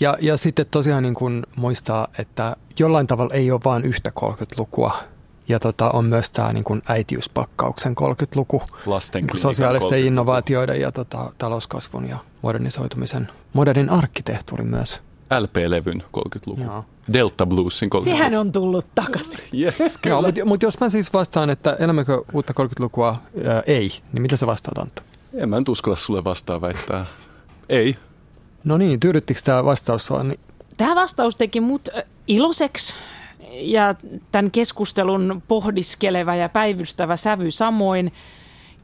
[0.00, 4.98] Ja, ja sitten tosiaan niin kuin muistaa, että jollain tavalla ei ole vain yhtä 30-lukua
[5.50, 10.92] ja tota, on myös tämä niin kuin äitiyspakkauksen 30-luku Lasten niin sosiaalisten 30 innovaatioiden ja
[10.92, 15.00] tota, talouskasvun ja modernisoitumisen, modernin arkkitehtuuri myös.
[15.40, 16.62] LP-levyn 30-luku.
[16.62, 16.84] Joo.
[17.12, 18.04] Delta Bluesin 30-luku.
[18.04, 19.44] Sehän on tullut takaisin.
[19.60, 20.14] yes, kyllä.
[20.14, 24.36] Joo, mutta mut jos mä siis vastaan, että elämmekö uutta 30-lukua, ää, ei, niin mitä
[24.36, 25.02] sä vastaat Antto?
[25.34, 27.06] En mä nyt uskalla sulle vastaan väittää.
[27.68, 27.96] ei.
[28.64, 30.22] No niin, tyydyttikö tämä vastaus sua?
[30.22, 30.40] Niin...
[30.76, 31.88] Tämä vastaus teki mut
[32.26, 32.94] iloiseksi
[33.50, 33.94] ja
[34.32, 38.12] tämän keskustelun pohdiskeleva ja päivystävä sävy samoin.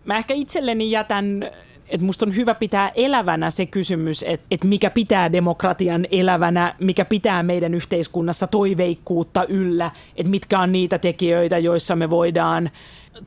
[0.05, 1.51] Mä ehkä itselleni jätän
[1.89, 7.05] että musta on hyvä pitää elävänä se kysymys, että, että mikä pitää demokratian elävänä, mikä
[7.05, 12.71] pitää meidän yhteiskunnassa toiveikkuutta yllä, että mitkä on niitä tekijöitä, joissa me voidaan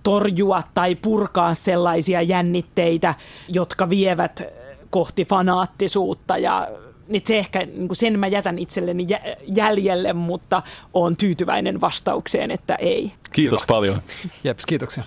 [0.03, 3.15] torjua tai purkaa sellaisia jännitteitä,
[3.47, 4.43] jotka vievät
[4.89, 6.67] kohti fanaattisuutta ja
[7.09, 9.07] niin se ehkä, niin sen mä jätän itselleni
[9.55, 13.11] jäljelle, mutta on tyytyväinen vastaukseen, että ei.
[13.31, 13.67] Kiitos Hyvä.
[13.67, 14.01] paljon.
[14.43, 15.03] Jeps, kiitoksia.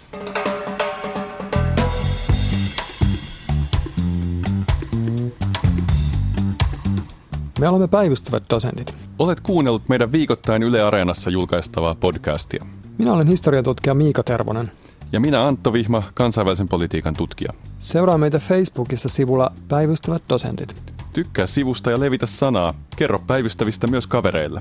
[7.61, 8.95] Me olemme päivystävät dosentit.
[9.19, 12.67] Olet kuunnellut meidän viikoittain Yle Areenassa julkaistavaa podcastia.
[12.99, 14.71] Minä olen historiatutkija Miika Tervonen.
[15.13, 17.53] Ja minä Antto Vihma, kansainvälisen politiikan tutkija.
[17.79, 20.92] Seuraa meitä Facebookissa sivulla Päivystävät dosentit.
[21.13, 22.75] Tykkää sivusta ja levitä sanaa.
[22.97, 24.61] Kerro päivystävistä myös kavereille.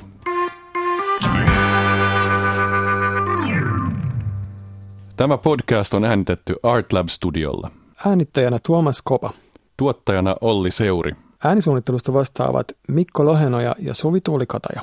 [5.18, 7.72] Tämä podcast on äänitetty Artlab Studiolla.
[8.06, 9.34] Äänittäjänä Tuomas Kopa.
[9.78, 11.16] Tuottajana Olli Seuri.
[11.44, 14.82] Äänisuunnittelusta vastaavat Mikko Lohenoja ja Suvi Tuulikataja.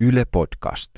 [0.00, 0.88] Yle Podcast.